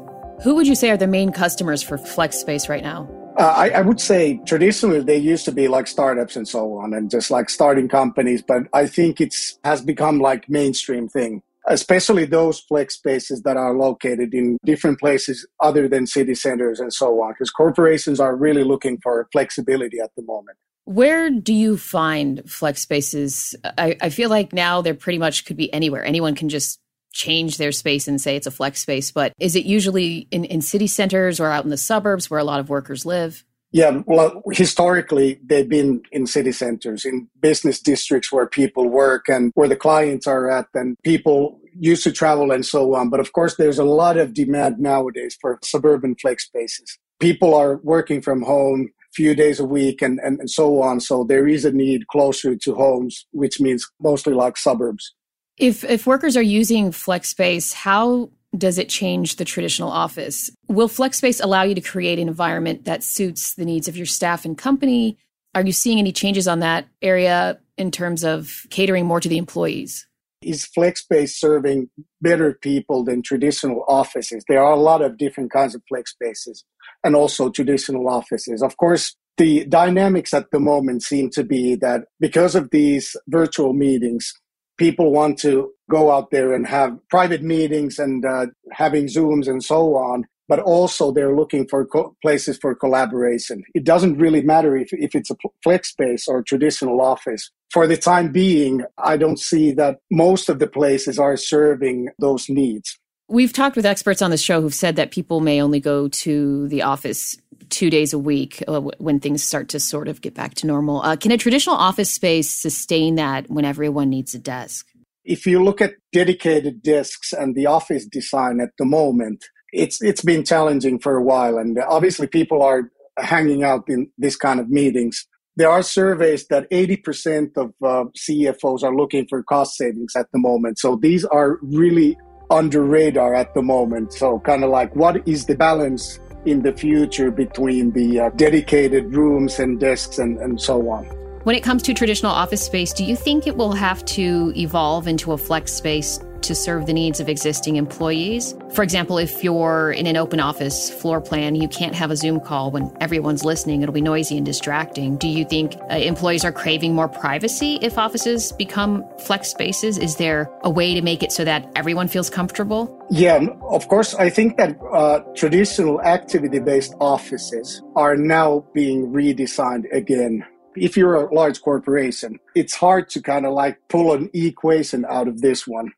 Who 0.44 0.56
would 0.56 0.68
you 0.68 0.76
say 0.76 0.90
are 0.90 0.98
the 0.98 1.08
main 1.08 1.32
customers 1.32 1.82
for 1.82 1.98
Flex 1.98 2.38
Space 2.38 2.68
right 2.68 2.84
now? 2.84 3.10
Uh, 3.38 3.54
I, 3.56 3.70
I, 3.70 3.82
would 3.82 4.00
say 4.00 4.40
traditionally 4.46 5.02
they 5.02 5.18
used 5.18 5.44
to 5.46 5.52
be 5.52 5.68
like 5.68 5.88
startups 5.88 6.38
and 6.38 6.48
so 6.48 6.78
on, 6.78 6.94
and 6.94 7.10
just 7.10 7.30
like 7.30 7.50
starting 7.50 7.90
companies. 7.90 8.42
But 8.42 8.64
I 8.74 8.88
think 8.88 9.20
it's 9.20 9.60
has 9.66 9.82
become 9.82 10.20
like 10.20 10.50
mainstream 10.50 11.10
thing, 11.10 11.42
especially 11.68 12.26
those 12.26 12.62
flex 12.62 12.96
spaces 12.96 13.42
that 13.42 13.58
are 13.58 13.74
located 13.74 14.34
in 14.34 14.58
different 14.64 15.00
places 15.00 15.46
other 15.60 15.90
than 15.90 16.08
city 16.08 16.34
centers 16.34 16.80
and 16.80 16.94
so 16.94 17.22
on. 17.22 17.34
Because 17.34 17.52
corporations 17.52 18.22
are 18.22 18.36
really 18.36 18.64
looking 18.64 19.00
for 19.04 19.28
flexibility 19.34 20.00
at 20.00 20.12
the 20.16 20.24
moment. 20.24 20.58
Where 20.86 21.30
do 21.30 21.54
you 21.54 21.78
find 21.78 22.50
flex 22.50 22.82
spaces? 22.82 23.54
I, 23.78 23.98
I 24.00 24.10
feel 24.10 24.30
like 24.30 24.54
now 24.54 24.82
they're 24.82 24.94
pretty 24.94 25.18
much 25.18 25.44
could 25.44 25.58
be 25.58 25.74
anywhere. 25.74 26.06
Anyone 26.06 26.36
can 26.36 26.48
just 26.48 26.80
change 27.16 27.58
their 27.58 27.72
space 27.72 28.08
and 28.08 28.22
say 28.22 28.36
it's 28.36 28.46
a 28.46 28.52
flex 28.52 28.82
space, 28.82 29.10
but 29.10 29.34
is 29.40 29.56
it 29.56 29.66
usually 29.66 30.28
in, 30.30 30.44
in 30.46 30.62
city 30.62 30.86
centers 30.86 31.40
or 31.40 31.50
out 31.50 31.64
in 31.64 31.72
the 31.72 31.78
suburbs 31.78 32.30
where 32.30 32.40
a 32.40 32.44
lot 32.44 32.60
of 32.60 32.70
workers 32.70 33.06
live? 33.06 33.44
Yeah, 33.72 34.02
well, 34.06 34.42
historically, 34.52 35.40
they've 35.44 35.68
been 35.68 36.02
in 36.12 36.28
city 36.28 36.52
centers, 36.52 37.04
in 37.04 37.28
business 37.42 37.82
districts 37.82 38.32
where 38.32 38.48
people 38.48 38.88
work 38.88 39.28
and 39.28 39.52
where 39.56 39.68
the 39.68 39.76
clients 39.76 40.28
are 40.28 40.50
at, 40.50 40.68
and 40.74 40.96
people 41.04 41.60
used 41.78 42.04
to 42.04 42.12
travel 42.12 42.52
and 42.52 42.66
so 42.66 42.96
on. 42.96 43.10
But 43.10 43.20
of 43.20 43.34
course, 43.34 43.56
there's 43.56 43.80
a 43.80 43.84
lot 43.84 44.18
of 44.18 44.34
demand 44.34 44.80
nowadays 44.80 45.38
for 45.42 45.60
suburban 45.64 46.16
flex 46.16 46.46
spaces. 46.46 46.98
People 47.20 47.54
are 47.54 47.78
working 47.84 48.22
from 48.22 48.44
home 48.44 48.90
a 49.02 49.14
few 49.14 49.36
days 49.36 49.60
a 49.60 49.66
week 49.66 50.02
and, 50.02 50.20
and, 50.20 50.40
and 50.40 50.50
so 50.50 50.82
on. 50.82 51.02
So 51.02 51.26
there 51.26 51.48
is 51.48 51.66
a 51.66 51.72
need 51.72 52.08
closer 52.08 52.56
to 52.56 52.76
homes, 52.76 53.26
which 53.32 53.60
means 53.60 53.90
mostly 54.00 54.34
like 54.34 54.58
suburbs. 54.58 55.14
If 55.58 55.84
if 55.84 56.06
workers 56.06 56.36
are 56.36 56.42
using 56.42 56.92
FlexSpace, 56.92 57.74
how 57.74 58.30
does 58.58 58.78
it 58.78 58.90
change 58.90 59.36
the 59.36 59.46
traditional 59.46 59.90
office? 59.90 60.50
Will 60.68 60.90
FlexSpace 60.90 61.44
allow 61.44 61.64
you 61.64 61.76
to 61.76 61.82
create 61.82 62.20
an 62.20 62.28
environment 62.28 62.86
that 62.86 63.04
suits 63.04 63.54
the 63.56 63.66
needs 63.66 63.88
of 63.88 63.98
your 63.98 64.06
staff 64.06 64.46
and 64.46 64.58
company? 64.58 65.18
Are 65.54 65.66
you 65.66 65.72
seeing 65.72 66.00
any 66.00 66.12
changes 66.12 66.48
on 66.48 66.60
that 66.60 66.88
area 67.02 67.60
in 67.78 67.92
terms 67.92 68.24
of 68.24 68.66
catering 68.70 69.06
more 69.06 69.20
to 69.20 69.30
the 69.30 69.38
employees? 69.38 70.08
Is 70.42 70.68
FlexSpace 70.78 71.30
serving 71.30 71.90
better 72.22 72.54
people 72.54 73.04
than 73.04 73.22
traditional 73.22 73.84
offices? 73.88 74.44
There 74.48 74.62
are 74.62 74.74
a 74.74 74.80
lot 74.80 75.02
of 75.02 75.18
different 75.18 75.52
kinds 75.52 75.74
of 75.74 75.82
FlexSpaces 75.92 76.64
and 77.04 77.16
also 77.16 77.50
traditional 77.50 78.10
offices. 78.10 78.62
Of 78.62 78.78
course, 78.78 79.16
the 79.38 79.66
dynamics 79.66 80.34
at 80.34 80.52
the 80.52 80.60
moment 80.60 81.04
seem 81.04 81.30
to 81.32 81.44
be 81.44 81.76
that 81.76 82.06
because 82.20 82.56
of 82.56 82.70
these 82.72 83.16
virtual 83.28 83.74
meetings, 83.74 84.34
people 84.78 85.12
want 85.12 85.40
to 85.40 85.72
go 85.90 86.12
out 86.12 86.32
there 86.32 86.54
and 86.54 86.68
have 86.68 86.98
private 87.10 87.42
meetings 87.42 88.00
and 88.00 88.26
uh, 88.26 88.48
having 88.72 89.06
Zooms 89.06 89.48
and 89.48 89.64
so 89.64 89.96
on. 89.96 90.26
But 90.48 90.60
also, 90.60 91.12
they're 91.12 91.36
looking 91.36 91.68
for 91.68 91.88
co- 91.88 92.16
places 92.22 92.60
for 92.60 92.76
collaboration. 92.76 93.64
It 93.74 93.84
doesn't 93.84 94.20
really 94.20 94.44
matter 94.44 94.78
if, 94.78 94.90
if 94.92 95.16
it's 95.16 95.32
a 95.32 95.36
flex 95.64 95.90
space 95.90 96.28
or 96.28 96.44
traditional 96.44 97.02
office. 97.02 97.50
For 97.72 97.88
the 97.88 97.98
time 97.98 98.32
being, 98.32 98.84
I 99.00 99.18
don't 99.18 99.40
see 99.40 99.72
that 99.72 99.98
most 100.12 100.48
of 100.48 100.60
the 100.60 100.68
places 100.68 101.18
are 101.18 101.36
serving 101.36 102.10
those 102.20 102.48
needs. 102.48 103.00
We've 103.28 103.54
talked 103.54 103.76
with 103.76 103.88
experts 103.88 104.22
on 104.22 104.30
the 104.30 104.38
show 104.38 104.62
who've 104.62 104.74
said 104.74 104.98
that 104.98 105.10
people 105.10 105.40
may 105.40 105.60
only 105.60 105.80
go 105.80 106.10
to 106.10 106.68
the 106.68 106.84
office 106.84 107.36
two 107.70 107.90
days 107.90 108.14
a 108.14 108.20
week 108.20 108.64
uh, 108.68 108.82
when 108.98 109.20
things 109.20 109.44
start 109.44 109.70
to 109.70 109.80
sort 109.80 110.08
of 110.08 110.22
get 110.22 110.34
back 110.34 110.54
to 110.56 110.68
normal. 110.68 111.02
Uh, 111.02 111.16
can 111.16 111.32
a 111.32 111.38
traditional 111.38 111.76
office 111.76 112.14
space 112.14 112.50
sustain 112.50 113.16
that 113.16 113.50
when 113.50 113.66
everyone 113.66 114.10
needs 114.10 114.34
a 114.34 114.40
desk? 114.40 114.88
If 115.24 115.46
you 115.46 115.64
look 115.64 115.82
at 115.82 115.94
dedicated 116.14 116.84
desks 116.84 117.34
and 117.34 117.56
the 117.56 117.66
office 117.66 118.06
design 118.06 118.60
at 118.60 118.70
the 118.78 118.86
moment, 118.86 119.46
it's 119.74 120.02
it's 120.02 120.22
been 120.22 120.46
challenging 120.46 121.00
for 121.00 121.18
a 121.18 121.24
while, 121.24 121.58
and 121.58 121.78
obviously 121.88 122.28
people 122.28 122.62
are 122.62 122.92
hanging 123.18 123.64
out 123.64 123.86
in 123.88 124.10
this 124.18 124.36
kind 124.36 124.60
of 124.60 124.70
meetings. 124.70 125.26
There 125.58 125.70
are 125.70 125.84
surveys 125.84 126.48
that 126.48 126.70
80% 126.70 127.56
of 127.56 127.72
uh, 127.82 128.10
CFOs 128.18 128.84
are 128.84 128.94
looking 128.94 129.26
for 129.28 129.42
cost 129.42 129.78
savings 129.78 130.14
at 130.16 130.28
the 130.34 130.40
moment. 130.40 130.80
So 130.80 130.98
these 130.98 131.24
are 131.24 131.60
really 131.62 132.18
under 132.50 132.84
radar 132.84 133.34
at 133.34 133.54
the 133.54 133.62
moment. 133.62 134.14
So, 134.14 134.40
kind 134.40 134.64
of 134.64 134.70
like, 134.70 134.96
what 134.96 135.28
is 135.28 135.46
the 135.46 135.56
balance 135.56 136.20
in 136.46 136.62
the 136.62 136.72
future 136.72 137.32
between 137.32 137.92
the 137.92 138.20
uh, 138.20 138.30
dedicated 138.36 139.14
rooms 139.14 139.60
and 139.60 139.80
desks 139.80 140.20
and, 140.20 140.38
and 140.40 140.62
so 140.62 140.90
on? 140.90 141.06
When 141.44 141.56
it 141.56 141.62
comes 141.62 141.84
to 141.84 141.94
traditional 141.94 142.32
office 142.32 142.64
space, 142.64 142.92
do 142.92 143.04
you 143.04 143.16
think 143.16 143.46
it 143.46 143.56
will 143.56 143.74
have 143.74 144.04
to 144.06 144.52
evolve 144.56 145.08
into 145.08 145.32
a 145.32 145.38
flex 145.38 145.72
space 145.74 146.20
to 146.46 146.56
serve 146.56 146.86
the 146.86 146.94
needs 146.94 147.20
of 147.20 147.30
existing 147.30 147.76
employees. 147.76 148.56
For 148.74 148.84
example, 148.84 149.18
if 149.18 149.44
you're 149.44 149.92
in 149.92 150.08
an 150.08 150.18
open 150.18 150.40
office 150.40 150.90
floor 150.90 151.22
plan, 151.22 151.56
you 151.56 151.68
can't 151.68 151.96
have 151.96 152.12
a 152.12 152.16
Zoom 152.16 152.40
call 152.40 152.72
when 152.72 152.96
everyone's 153.02 153.44
listening. 153.44 153.82
It'll 153.82 153.94
be 153.94 154.02
noisy 154.02 154.38
and 154.38 154.46
distracting. 154.46 155.18
Do 155.18 155.28
you 155.28 155.46
think 155.46 155.76
uh, 155.90 155.96
employees 155.96 156.46
are 156.46 156.52
craving 156.52 156.94
more 156.94 157.08
privacy 157.08 157.80
if 157.82 157.98
offices 157.98 158.52
become 158.52 159.04
flex 159.26 159.50
spaces? 159.50 159.98
Is 159.98 160.18
there 160.18 160.50
a 160.64 160.70
way 160.70 160.94
to 160.94 161.02
make 161.02 161.24
it 161.24 161.32
so 161.32 161.44
that 161.46 161.72
everyone 161.76 162.08
feels 162.08 162.30
comfortable? 162.30 163.06
Yeah, 163.10 163.46
of 163.70 163.88
course. 163.88 164.14
I 164.16 164.30
think 164.30 164.58
that 164.58 164.78
uh, 164.92 165.20
traditional 165.36 166.02
activity 166.02 166.60
based 166.60 166.96
offices 167.00 167.82
are 167.96 168.16
now 168.16 168.66
being 168.74 169.12
redesigned 169.12 169.86
again 169.92 170.46
if 170.76 170.98
you're 170.98 171.16
a 171.16 171.34
large 171.34 171.62
corporation, 171.62 172.40
it's 172.54 172.76
hard 172.76 173.10
to 173.12 173.22
kind 173.22 173.46
of 173.46 173.54
like 173.54 173.80
pull 173.88 174.14
an 174.14 174.30
equation 174.34 175.06
out 175.06 175.28
of 175.28 175.42
this 175.42 175.66
one 175.66 175.94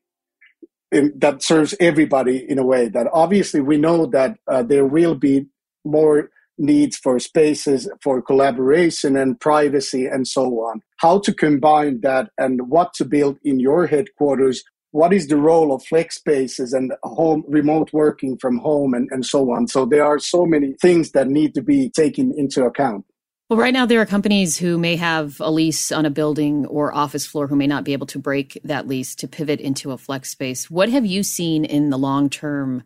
in, 0.92 1.12
that 1.16 1.42
serves 1.42 1.74
everybody 1.80 2.44
in 2.48 2.58
a 2.58 2.64
way 2.64 2.88
that 2.88 3.06
obviously 3.12 3.60
we 3.60 3.76
know 3.76 4.06
that 4.06 4.38
uh, 4.46 4.62
there 4.62 4.86
will 4.86 5.14
be 5.14 5.46
more 5.84 6.30
needs 6.58 6.96
for 6.96 7.18
spaces 7.18 7.88
for 8.02 8.20
collaboration 8.20 9.16
and 9.16 9.40
privacy 9.40 10.06
and 10.06 10.26
so 10.26 10.44
on. 10.60 10.82
How 10.96 11.20
to 11.20 11.32
combine 11.32 12.00
that 12.00 12.30
and 12.36 12.68
what 12.68 12.94
to 12.94 13.04
build 13.04 13.38
in 13.44 13.60
your 13.60 13.86
headquarters 13.86 14.64
what 14.90 15.12
is 15.12 15.28
the 15.28 15.36
role 15.36 15.74
of 15.74 15.84
flex 15.84 16.16
spaces 16.16 16.72
and 16.72 16.92
home 17.02 17.44
remote 17.46 17.90
working 17.92 18.38
from 18.38 18.58
home 18.58 18.94
and, 18.94 19.08
and 19.10 19.24
so 19.24 19.50
on. 19.52 19.68
So 19.68 19.84
there 19.84 20.04
are 20.04 20.18
so 20.18 20.46
many 20.46 20.74
things 20.80 21.12
that 21.12 21.28
need 21.28 21.54
to 21.54 21.62
be 21.62 21.90
taken 21.90 22.32
into 22.36 22.64
account 22.64 23.04
well, 23.48 23.58
right 23.58 23.72
now 23.72 23.86
there 23.86 24.00
are 24.00 24.06
companies 24.06 24.58
who 24.58 24.76
may 24.76 24.96
have 24.96 25.40
a 25.40 25.50
lease 25.50 25.90
on 25.90 26.04
a 26.04 26.10
building 26.10 26.66
or 26.66 26.94
office 26.94 27.26
floor 27.26 27.46
who 27.46 27.56
may 27.56 27.66
not 27.66 27.82
be 27.82 27.94
able 27.94 28.06
to 28.08 28.18
break 28.18 28.60
that 28.64 28.86
lease 28.86 29.14
to 29.16 29.28
pivot 29.28 29.60
into 29.60 29.90
a 29.92 29.98
flex 29.98 30.30
space. 30.30 30.70
What 30.70 30.90
have 30.90 31.06
you 31.06 31.22
seen 31.22 31.64
in 31.64 31.88
the 31.88 31.98
long 31.98 32.28
term 32.28 32.82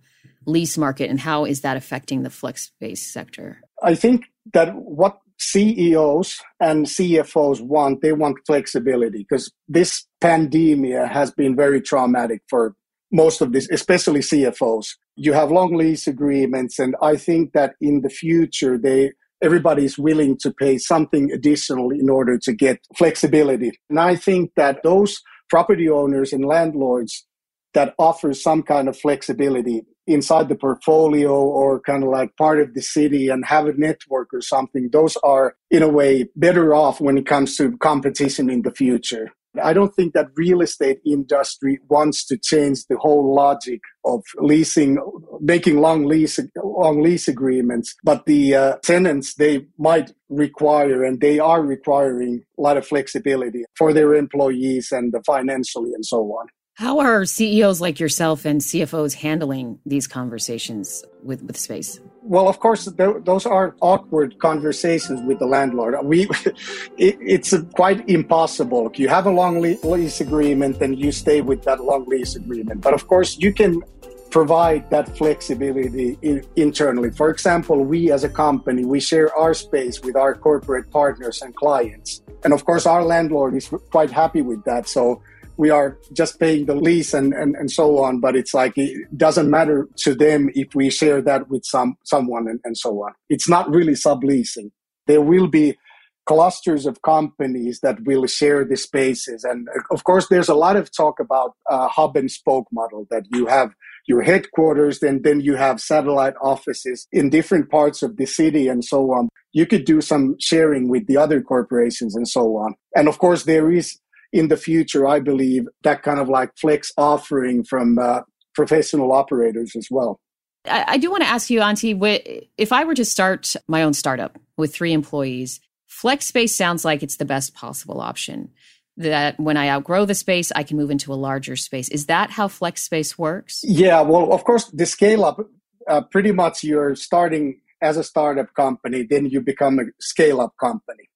lease 0.47 0.79
market 0.79 1.11
and 1.11 1.19
how 1.19 1.45
is 1.45 1.63
that 1.63 1.77
affecting 1.77 2.23
the 2.23 2.31
flex 2.31 2.67
space 2.67 3.13
sector? 3.13 3.61
I 3.83 3.97
think 3.97 4.27
that 4.53 4.75
what 4.77 5.19
CEOs 5.39 6.41
and 6.61 6.87
CFOs 6.87 7.61
want, 7.61 8.01
they 8.01 8.13
want 8.13 8.39
flexibility 8.47 9.27
because 9.29 9.53
this 9.69 10.07
pandemia 10.21 11.11
has 11.11 11.33
been 11.33 11.57
very 11.57 11.81
traumatic 11.81 12.43
for 12.49 12.77
most 13.11 13.41
of 13.41 13.53
this, 13.53 13.69
especially 13.71 14.21
CFOs. 14.21 14.95
You 15.17 15.33
have 15.33 15.51
long 15.51 15.75
lease 15.77 16.07
agreements, 16.07 16.79
and 16.79 16.97
I 17.03 17.17
think 17.17 17.53
that 17.53 17.75
in 17.81 18.01
the 18.01 18.09
future 18.09 18.79
they 18.79 19.13
everybody's 19.43 19.99
willing 19.99 20.37
to 20.39 20.53
pay 20.53 20.79
something 20.79 21.31
additional 21.33 21.91
in 21.91 22.09
order 22.09 22.39
to 22.39 22.53
get 22.53 22.81
flexibility. 22.97 23.73
And 23.91 23.99
I 23.99 24.17
think 24.17 24.53
that 24.57 24.83
those 24.83 25.21
property 25.51 25.89
owners 25.89 26.33
and 26.33 26.45
landlords 26.45 27.27
that 27.75 27.95
offer 27.99 28.35
some 28.35 28.63
kind 28.63 28.89
of 28.89 28.99
flexibility 28.99 29.83
inside 30.07 30.49
the 30.49 30.55
portfolio 30.55 31.33
or 31.33 31.81
kind 31.81 32.03
of 32.03 32.11
like 32.11 32.37
part 32.37 32.61
of 32.61 32.75
the 32.75 32.83
city 32.83 33.29
and 33.29 33.45
have 33.47 33.67
a 33.67 33.73
network 33.75 34.29
or 34.33 34.41
something, 34.41 34.91
those 34.93 35.17
are 35.23 35.57
in 35.71 35.83
a 35.83 35.89
way 35.89 36.29
better 36.37 36.75
off 36.75 37.01
when 37.01 37.17
it 37.17 37.27
comes 37.27 37.57
to 37.57 37.77
competition 37.79 38.51
in 38.51 38.63
the 38.63 38.71
future. 38.71 39.33
I 39.61 39.73
don't 39.73 39.95
think 39.95 40.15
that 40.15 40.29
real 40.37 40.63
estate 40.63 41.01
industry 41.05 41.79
wants 41.89 42.25
to 42.27 42.39
change 42.39 42.87
the 42.87 42.97
whole 42.97 43.35
logic 43.35 43.81
of 44.05 44.23
leasing, 44.37 44.99
making 45.41 45.81
long 45.81 46.05
lease, 46.07 46.39
long 46.57 47.03
lease 47.03 47.29
agreements. 47.29 47.95
But 48.03 48.25
the 48.27 48.55
uh, 48.55 48.77
tenants, 48.83 49.35
they 49.35 49.67
might 49.79 50.13
require 50.29 51.05
and 51.05 51.21
they 51.21 51.39
are 51.39 51.63
requiring 51.63 52.43
a 52.59 52.61
lot 52.61 52.77
of 52.77 52.87
flexibility 52.87 53.65
for 53.77 53.93
their 53.93 54.15
employees 54.15 54.91
and 54.91 55.15
financially 55.27 55.93
and 55.93 56.05
so 56.05 56.21
on. 56.23 56.47
How 56.75 57.01
are 57.01 57.27
CEOs 57.27 57.83
like 57.83 58.01
yourself 58.01 58.47
and 58.47 58.61
CFOs 58.61 59.13
handling 59.13 59.79
these 59.85 60.07
conversations 60.07 61.05
with, 61.23 61.43
with 61.43 61.59
space? 61.59 62.01
Well, 62.23 62.49
of 62.49 62.61
course, 62.61 62.91
th- 62.91 63.25
those 63.25 63.45
are 63.45 63.77
awkward 63.83 64.39
conversations 64.39 65.21
with 65.27 65.39
the 65.39 65.45
landlord. 65.45 65.97
We, 66.03 66.23
it, 66.97 67.19
it's 67.21 67.55
quite 67.75 68.09
impossible. 68.09 68.91
You 68.95 69.09
have 69.09 69.27
a 69.27 69.31
long 69.31 69.61
lease 69.61 70.21
agreement, 70.23 70.81
and 70.81 70.99
you 70.99 71.13
stay 71.13 71.43
with 71.43 71.63
that 71.65 71.85
long 71.85 72.07
lease 72.07 72.37
agreement. 72.37 72.81
But 72.81 72.95
of 72.95 73.07
course, 73.07 73.37
you 73.37 73.53
can 73.53 73.83
provide 74.31 74.89
that 74.89 75.15
flexibility 75.19 76.19
in, 76.23 76.43
internally. 76.57 77.11
For 77.11 77.29
example, 77.29 77.85
we 77.85 78.11
as 78.11 78.25
a 78.25 78.31
company, 78.31 78.87
we 78.87 78.99
share 78.99 79.35
our 79.37 79.53
space 79.53 80.01
with 80.01 80.17
our 80.17 80.35
corporate 80.35 80.91
partners 80.91 81.43
and 81.43 81.55
clients. 81.55 82.23
And 82.45 82.55
of 82.55 82.65
course, 82.65 82.87
our 82.87 83.05
landlord 83.05 83.55
is 83.55 83.69
quite 83.91 84.11
happy 84.11 84.41
with 84.41 84.65
that. 84.65 84.89
So 84.89 85.23
we 85.57 85.71
are 85.71 85.99
just 86.13 86.39
paying 86.41 86.67
the 86.67 86.75
lease 86.75 87.15
and, 87.15 87.33
and, 87.33 87.55
and 87.57 87.71
so 87.71 88.03
on. 88.03 88.21
But 88.21 88.37
it's 88.37 88.55
like 88.55 88.75
it 88.77 89.17
doesn't 89.17 89.51
matter 89.51 89.89
to 89.99 90.15
them 90.15 90.51
if 90.55 90.75
we 90.75 90.91
share 90.91 91.23
that 91.23 91.49
with 91.49 91.65
some 91.65 91.97
someone 92.05 92.49
and, 92.49 92.61
and 92.65 92.77
so 92.77 92.91
on. 93.03 93.13
It's 93.29 93.49
not 93.49 93.69
really 93.71 93.93
subleasing. 93.93 94.71
There 95.07 95.21
will 95.21 95.49
be 95.49 95.77
clusters 96.25 96.87
of 96.87 97.03
companies 97.03 97.81
that 97.83 98.03
will 98.05 98.27
share 98.27 98.65
the 98.65 98.77
spaces. 98.77 99.45
And 99.45 99.69
of 99.91 100.05
course, 100.05 100.29
there's 100.29 100.49
a 100.49 100.55
lot 100.55 100.77
of 100.77 100.95
talk 100.95 101.19
about 101.19 101.55
uh, 101.69 101.89
hub 101.89 102.17
and 102.17 102.31
spoke 102.31 102.67
model 102.73 103.07
that 103.11 103.25
you 103.31 103.47
have 103.47 103.75
your 104.07 104.23
headquarters, 104.23 105.03
and 105.03 105.23
then 105.23 105.41
you 105.41 105.55
have 105.55 105.81
satellite 105.81 106.35
offices 106.43 107.07
in 107.13 107.31
different 107.31 107.71
parts 107.71 108.03
of 108.03 108.17
the 108.17 108.27
city 108.27 108.67
and 108.69 108.85
so 108.85 109.13
on. 109.13 109.29
You 109.53 109.67
could 109.67 109.85
do 109.85 110.01
some 110.01 110.37
sharing 110.41 110.89
with 110.89 111.07
the 111.07 111.17
other 111.17 111.41
corporations 111.41 112.17
and 112.17 112.27
so 112.27 112.57
on. 112.57 112.75
And 112.97 113.09
of 113.09 113.19
course, 113.19 113.45
there 113.45 113.71
is 113.71 113.99
in 114.33 114.49
the 114.49 114.57
future, 114.57 115.07
I 115.07 115.21
believe 115.21 115.69
that 115.83 116.03
kind 116.03 116.19
of 116.19 116.29
like 116.29 116.51
flex 116.59 116.93
offering 116.97 117.65
from 117.65 117.99
uh, 117.99 118.21
professional 118.55 119.13
operators 119.13 119.77
as 119.77 119.89
well. 119.91 120.21
I, 120.67 120.85
I 120.89 120.99
do 120.99 121.11
want 121.11 121.23
to 121.23 121.29
ask 121.29 121.51
you, 121.51 121.61
Antti, 121.61 122.47
if 122.57 122.73
I 122.73 122.85
were 122.85 122.95
to 122.95 123.05
start 123.05 123.55
my 123.69 123.83
own 123.83 123.93
startup 123.93 124.39
with 124.57 124.75
three 124.75 124.93
employees, 124.93 125.61
flex 125.89 126.27
space 126.27 126.55
sounds 126.55 126.85
like 126.85 127.03
it's 127.03 127.17
the 127.17 127.25
best 127.25 127.55
possible 127.55 128.01
option. 128.01 128.51
That 128.99 129.41
when 129.41 129.57
I 129.57 129.71
outgrow 129.71 130.05
the 130.05 130.15
space, 130.15 130.53
I 130.55 130.65
can 130.65 130.77
move 130.77 130.91
into 130.91 131.13
a 131.13 131.17
larger 131.17 131.57
space. 131.57 131.89
Is 131.89 132.07
that 132.07 132.31
how 132.31 132.49
flex 132.49 132.83
space 132.83 133.19
works? 133.19 133.61
Yeah, 133.65 134.03
well, 134.03 134.33
of 134.33 134.45
course, 134.45 134.67
the 134.67 134.85
scale 134.85 135.25
up, 135.25 135.41
uh, 135.89 136.03
pretty 136.03 136.31
much 136.31 136.63
you're 136.63 136.95
starting 136.95 137.61
as 137.81 137.97
a 137.97 138.05
startup 138.05 138.53
company, 138.55 139.03
then 139.03 139.27
you 139.27 139.41
become 139.41 139.79
a 139.79 139.85
scale 139.99 140.41
up 140.41 140.53
company. 140.61 141.09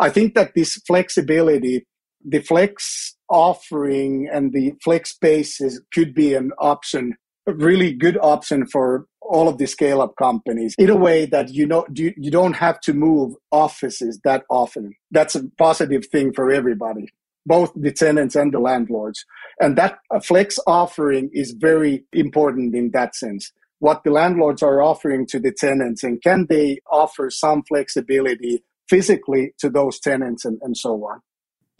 I 0.00 0.10
think 0.10 0.34
that 0.34 0.54
this 0.54 0.74
flexibility 0.86 1.86
the 2.24 2.40
flex 2.40 3.16
offering 3.28 4.28
and 4.30 4.52
the 4.52 4.74
flex 4.82 5.10
spaces 5.10 5.80
could 5.92 6.14
be 6.14 6.34
an 6.34 6.52
option, 6.58 7.16
a 7.46 7.52
really 7.52 7.92
good 7.92 8.18
option 8.20 8.66
for 8.66 9.06
all 9.22 9.48
of 9.48 9.58
the 9.58 9.66
scale 9.66 10.02
up 10.02 10.16
companies 10.16 10.74
in 10.76 10.90
a 10.90 10.96
way 10.96 11.24
that 11.24 11.50
you 11.50 11.64
know 11.64 11.86
you, 11.94 12.12
you 12.16 12.30
don't 12.30 12.54
have 12.54 12.80
to 12.80 12.92
move 12.92 13.34
offices 13.52 14.20
that 14.24 14.44
often. 14.50 14.92
That's 15.10 15.36
a 15.36 15.48
positive 15.56 16.06
thing 16.06 16.32
for 16.32 16.50
everybody, 16.50 17.06
both 17.46 17.72
the 17.76 17.92
tenants 17.92 18.34
and 18.34 18.52
the 18.52 18.58
landlords. 18.58 19.24
And 19.60 19.78
that 19.78 19.98
uh, 20.10 20.20
flex 20.20 20.58
offering 20.66 21.30
is 21.32 21.52
very 21.52 22.04
important 22.12 22.74
in 22.74 22.90
that 22.92 23.14
sense. 23.14 23.52
What 23.78 24.02
the 24.04 24.10
landlords 24.10 24.62
are 24.62 24.82
offering 24.82 25.26
to 25.28 25.38
the 25.38 25.52
tenants 25.52 26.02
and 26.02 26.20
can 26.20 26.46
they 26.50 26.80
offer 26.90 27.30
some 27.30 27.62
flexibility 27.62 28.64
physically 28.88 29.54
to 29.58 29.70
those 29.70 30.00
tenants 30.00 30.44
and, 30.44 30.58
and 30.62 30.76
so 30.76 31.06
on 31.06 31.20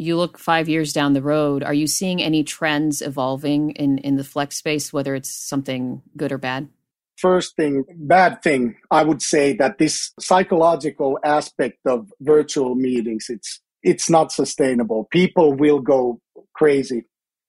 you 0.01 0.17
look 0.17 0.39
five 0.39 0.69
years 0.69 0.93
down 0.93 1.13
the 1.13 1.23
road, 1.23 1.63
are 1.63 1.75
you 1.75 1.87
seeing 1.87 2.23
any 2.23 2.43
trends 2.43 3.03
evolving 3.03 3.71
in, 3.73 3.99
in 3.99 4.17
the 4.17 4.25
flex 4.25 4.57
space, 4.57 4.93
whether 4.93 5.15
it's 5.15 5.31
something 5.31 6.03
good 6.17 6.33
or 6.33 6.39
bad? 6.39 6.69
First 7.17 7.55
thing, 7.57 7.85
bad 7.95 8.43
thing, 8.43 8.77
I 8.91 9.05
would 9.05 9.21
say 9.21 9.53
that 9.55 9.77
this 9.79 10.13
psychological 10.19 11.19
aspect 11.23 11.79
of 11.87 12.11
virtual 12.21 12.75
meetings, 12.75 13.27
it's 13.29 13.61
it's 13.83 14.11
not 14.11 14.31
sustainable. 14.33 15.09
People 15.11 15.55
will 15.55 15.81
go 15.81 16.21
crazy 16.55 17.05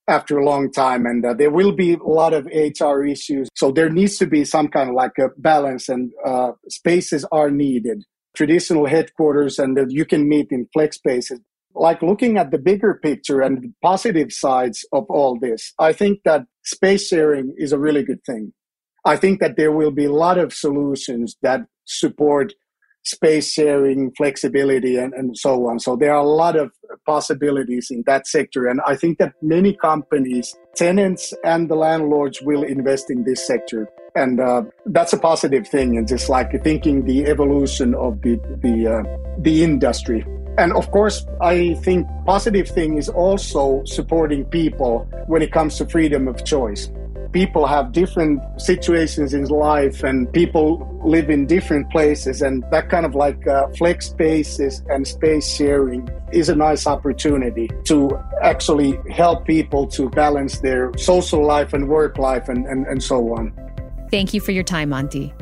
after 0.08 0.38
a 0.38 0.46
long 0.46 0.72
time 0.72 1.06
and 1.06 1.26
uh, 1.26 1.34
there 1.34 1.52
will 1.52 1.72
be 1.72 1.94
a 1.94 2.04
lot 2.04 2.34
of 2.34 2.46
hr 2.46 3.04
issues 3.04 3.48
so 3.56 3.72
there 3.72 3.90
needs 3.90 4.18
to 4.18 4.26
be 4.26 4.44
some 4.44 4.68
kind 4.68 4.90
of 4.90 4.96
like 4.96 5.18
a 5.20 5.30
balance 5.38 5.88
and 5.88 6.12
uh, 6.26 6.52
spaces 6.70 7.24
are 7.32 7.52
needed 7.52 8.04
traditional 8.36 8.88
headquarters 8.88 9.60
and 9.60 9.78
uh, 9.78 9.86
you 9.88 10.06
can 10.06 10.28
meet 10.28 10.48
in 10.50 10.68
flex 10.74 10.98
spaces 10.98 11.40
like 11.75 12.01
looking 12.01 12.38
at 12.38 12.51
the 12.51 12.57
bigger 12.57 12.99
picture 13.01 13.41
and 13.41 13.62
the 13.62 13.71
positive 13.81 14.31
sides 14.31 14.86
of 14.91 15.05
all 15.10 15.38
this, 15.39 15.73
I 15.79 15.93
think 15.93 16.19
that 16.25 16.45
space 16.63 17.07
sharing 17.07 17.53
is 17.57 17.71
a 17.71 17.79
really 17.79 18.03
good 18.03 18.23
thing. 18.25 18.53
I 19.05 19.17
think 19.17 19.39
that 19.39 19.57
there 19.57 19.71
will 19.71 19.91
be 19.91 20.05
a 20.05 20.13
lot 20.13 20.38
of 20.38 20.53
solutions 20.53 21.36
that 21.41 21.62
support 21.86 22.53
space 23.03 23.51
sharing, 23.51 24.12
flexibility, 24.15 24.97
and, 24.97 25.13
and 25.13 25.36
so 25.38 25.67
on. 25.67 25.79
So 25.79 25.95
there 25.95 26.13
are 26.13 26.21
a 26.21 26.27
lot 26.27 26.55
of 26.55 26.71
possibilities 27.05 27.88
in 27.89 28.03
that 28.05 28.27
sector. 28.27 28.67
And 28.67 28.79
I 28.86 28.95
think 28.95 29.17
that 29.17 29.34
many 29.41 29.75
companies, 29.75 30.55
tenants, 30.75 31.34
and 31.43 31.69
the 31.69 31.75
landlords 31.75 32.41
will 32.41 32.63
invest 32.63 33.10
in 33.10 33.23
this 33.23 33.45
sector. 33.45 33.89
And 34.15 34.39
uh, 34.39 34.63
that's 34.86 35.13
a 35.13 35.17
positive 35.17 35.67
thing. 35.67 35.97
And 35.97 36.07
just 36.07 36.29
like 36.29 36.51
thinking 36.63 37.05
the 37.05 37.25
evolution 37.25 37.95
of 37.95 38.21
the, 38.21 38.36
the, 38.62 38.88
uh, 38.88 39.39
the 39.39 39.63
industry. 39.63 40.25
And 40.62 40.74
of 40.74 40.91
course, 40.91 41.26
I 41.41 41.74
think 41.82 42.08
positive 42.24 42.67
thing 42.67 42.97
is 42.97 43.10
also 43.10 43.84
supporting 43.86 44.45
people 44.45 45.10
when 45.26 45.41
it 45.41 45.52
comes 45.52 45.78
to 45.78 45.88
freedom 45.88 46.28
of 46.28 46.45
choice. 46.45 46.91
People 47.32 47.65
have 47.65 47.93
different 47.93 48.39
situations 48.62 49.34
in 49.34 49.45
life 49.45 50.04
and 50.04 50.32
people 50.32 50.88
live 51.04 51.32
in 51.32 51.47
different 51.47 51.89
places 51.89 52.43
and 52.43 52.63
that 52.69 52.89
kind 52.89 53.08
of 53.08 53.15
like 53.15 53.47
uh, 53.47 53.69
flex 53.69 54.10
spaces 54.12 54.84
and 54.88 55.08
space 55.08 55.50
sharing 55.50 56.08
is 56.32 56.47
a 56.47 56.56
nice 56.56 56.86
opportunity 56.86 57.67
to 57.86 58.12
actually 58.43 59.00
help 59.10 59.47
people 59.47 59.88
to 59.88 60.12
balance 60.12 60.60
their 60.60 60.91
social 60.95 61.43
life 61.43 61.74
and 61.74 61.89
work 61.89 62.19
life 62.19 62.50
and, 62.50 62.67
and, 62.67 62.86
and 62.86 63.02
so 63.02 63.34
on. 63.34 63.52
Thank 64.12 64.32
you 64.32 64.39
for 64.41 64.52
your 64.52 64.63
time, 64.63 64.91
Antti. 64.91 65.34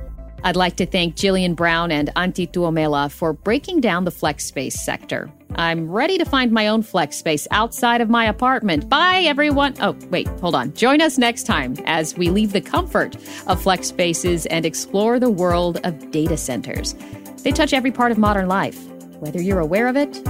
I'd 0.43 0.56
like 0.56 0.75
to 0.78 0.86
thank 0.86 1.15
Jillian 1.15 1.56
Brown 1.56 1.91
and 1.91 2.10
Antti 2.15 2.49
Tuomela 2.49 3.12
for 3.12 3.34
breaking 3.34 3.82
down 3.82 4.06
the 4.06 4.12
flex 4.12 4.45
space 4.45 4.80
sector. 4.80 5.32
I'm 5.56 5.89
ready 5.89 6.17
to 6.17 6.25
find 6.25 6.52
my 6.52 6.67
own 6.67 6.84
flex 6.84 7.17
space 7.17 7.47
outside 7.52 8.02
of 8.02 8.10
my 8.10 8.25
apartment. 8.25 8.88
Bye, 8.88 9.21
everyone. 9.21 9.73
Oh, 9.82 9.97
wait, 10.10 10.28
hold 10.39 10.56
on. 10.56 10.73
Join 10.73 11.02
us 11.02 11.17
next 11.17 11.43
time 11.43 11.75
as 11.86 12.15
we 12.15 12.30
leave 12.30 12.54
the 12.54 12.62
comfort 12.62 13.17
of 13.47 13.62
flex 13.62 13.88
spaces 13.88 14.45
and 14.45 14.65
explore 14.65 15.19
the 15.19 15.30
world 15.30 15.80
of 15.84 16.12
data 16.12 16.38
centers. 16.38 16.95
They 17.43 17.52
touch 17.52 17.73
every 17.73 17.91
part 17.91 18.12
of 18.12 18.17
modern 18.17 18.47
life, 18.47 18.82
whether 19.19 19.41
you're 19.41 19.60
aware 19.60 19.88
of 19.88 19.97
it 19.97 20.21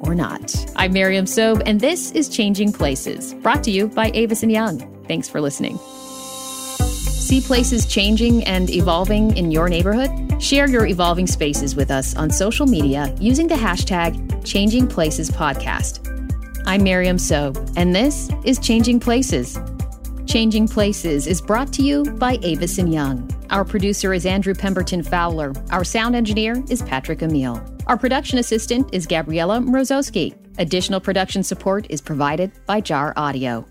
or 0.00 0.14
not. 0.14 0.54
I'm 0.76 0.92
Miriam 0.92 1.24
Sobe, 1.24 1.62
and 1.66 1.80
this 1.80 2.12
is 2.12 2.28
Changing 2.28 2.72
Places, 2.72 3.34
brought 3.34 3.64
to 3.64 3.70
you 3.70 3.88
by 3.88 4.10
Avison 4.10 4.50
Young. 4.50 4.78
Thanks 5.06 5.28
for 5.28 5.40
listening. 5.40 5.78
See 7.28 7.42
places 7.42 7.84
changing 7.84 8.42
and 8.44 8.70
evolving 8.70 9.36
in 9.36 9.50
your 9.50 9.68
neighborhood? 9.68 10.42
Share 10.42 10.66
your 10.66 10.86
evolving 10.86 11.26
spaces 11.26 11.76
with 11.76 11.90
us 11.90 12.16
on 12.16 12.30
social 12.30 12.66
media 12.66 13.14
using 13.20 13.46
the 13.46 13.54
hashtag 13.54 14.42
Changing 14.46 14.86
Places 14.88 15.30
Podcast. 15.30 16.08
I'm 16.64 16.82
Miriam 16.82 17.18
Sobe, 17.18 17.70
and 17.76 17.94
this 17.94 18.30
is 18.46 18.58
Changing 18.58 18.98
Places. 18.98 19.58
Changing 20.24 20.66
Places 20.66 21.26
is 21.26 21.42
brought 21.42 21.70
to 21.74 21.82
you 21.82 22.02
by 22.02 22.38
Avison 22.42 22.90
Young. 22.90 23.30
Our 23.50 23.62
producer 23.62 24.14
is 24.14 24.24
Andrew 24.24 24.54
Pemberton 24.54 25.02
Fowler. 25.02 25.52
Our 25.70 25.84
sound 25.84 26.16
engineer 26.16 26.64
is 26.70 26.80
Patrick 26.80 27.20
Emile. 27.20 27.62
Our 27.88 27.98
production 27.98 28.38
assistant 28.38 28.88
is 28.94 29.06
Gabriella 29.06 29.58
Mrozowski. 29.58 30.34
Additional 30.56 30.98
production 30.98 31.42
support 31.42 31.86
is 31.90 32.00
provided 32.00 32.52
by 32.64 32.80
Jar 32.80 33.12
Audio. 33.18 33.66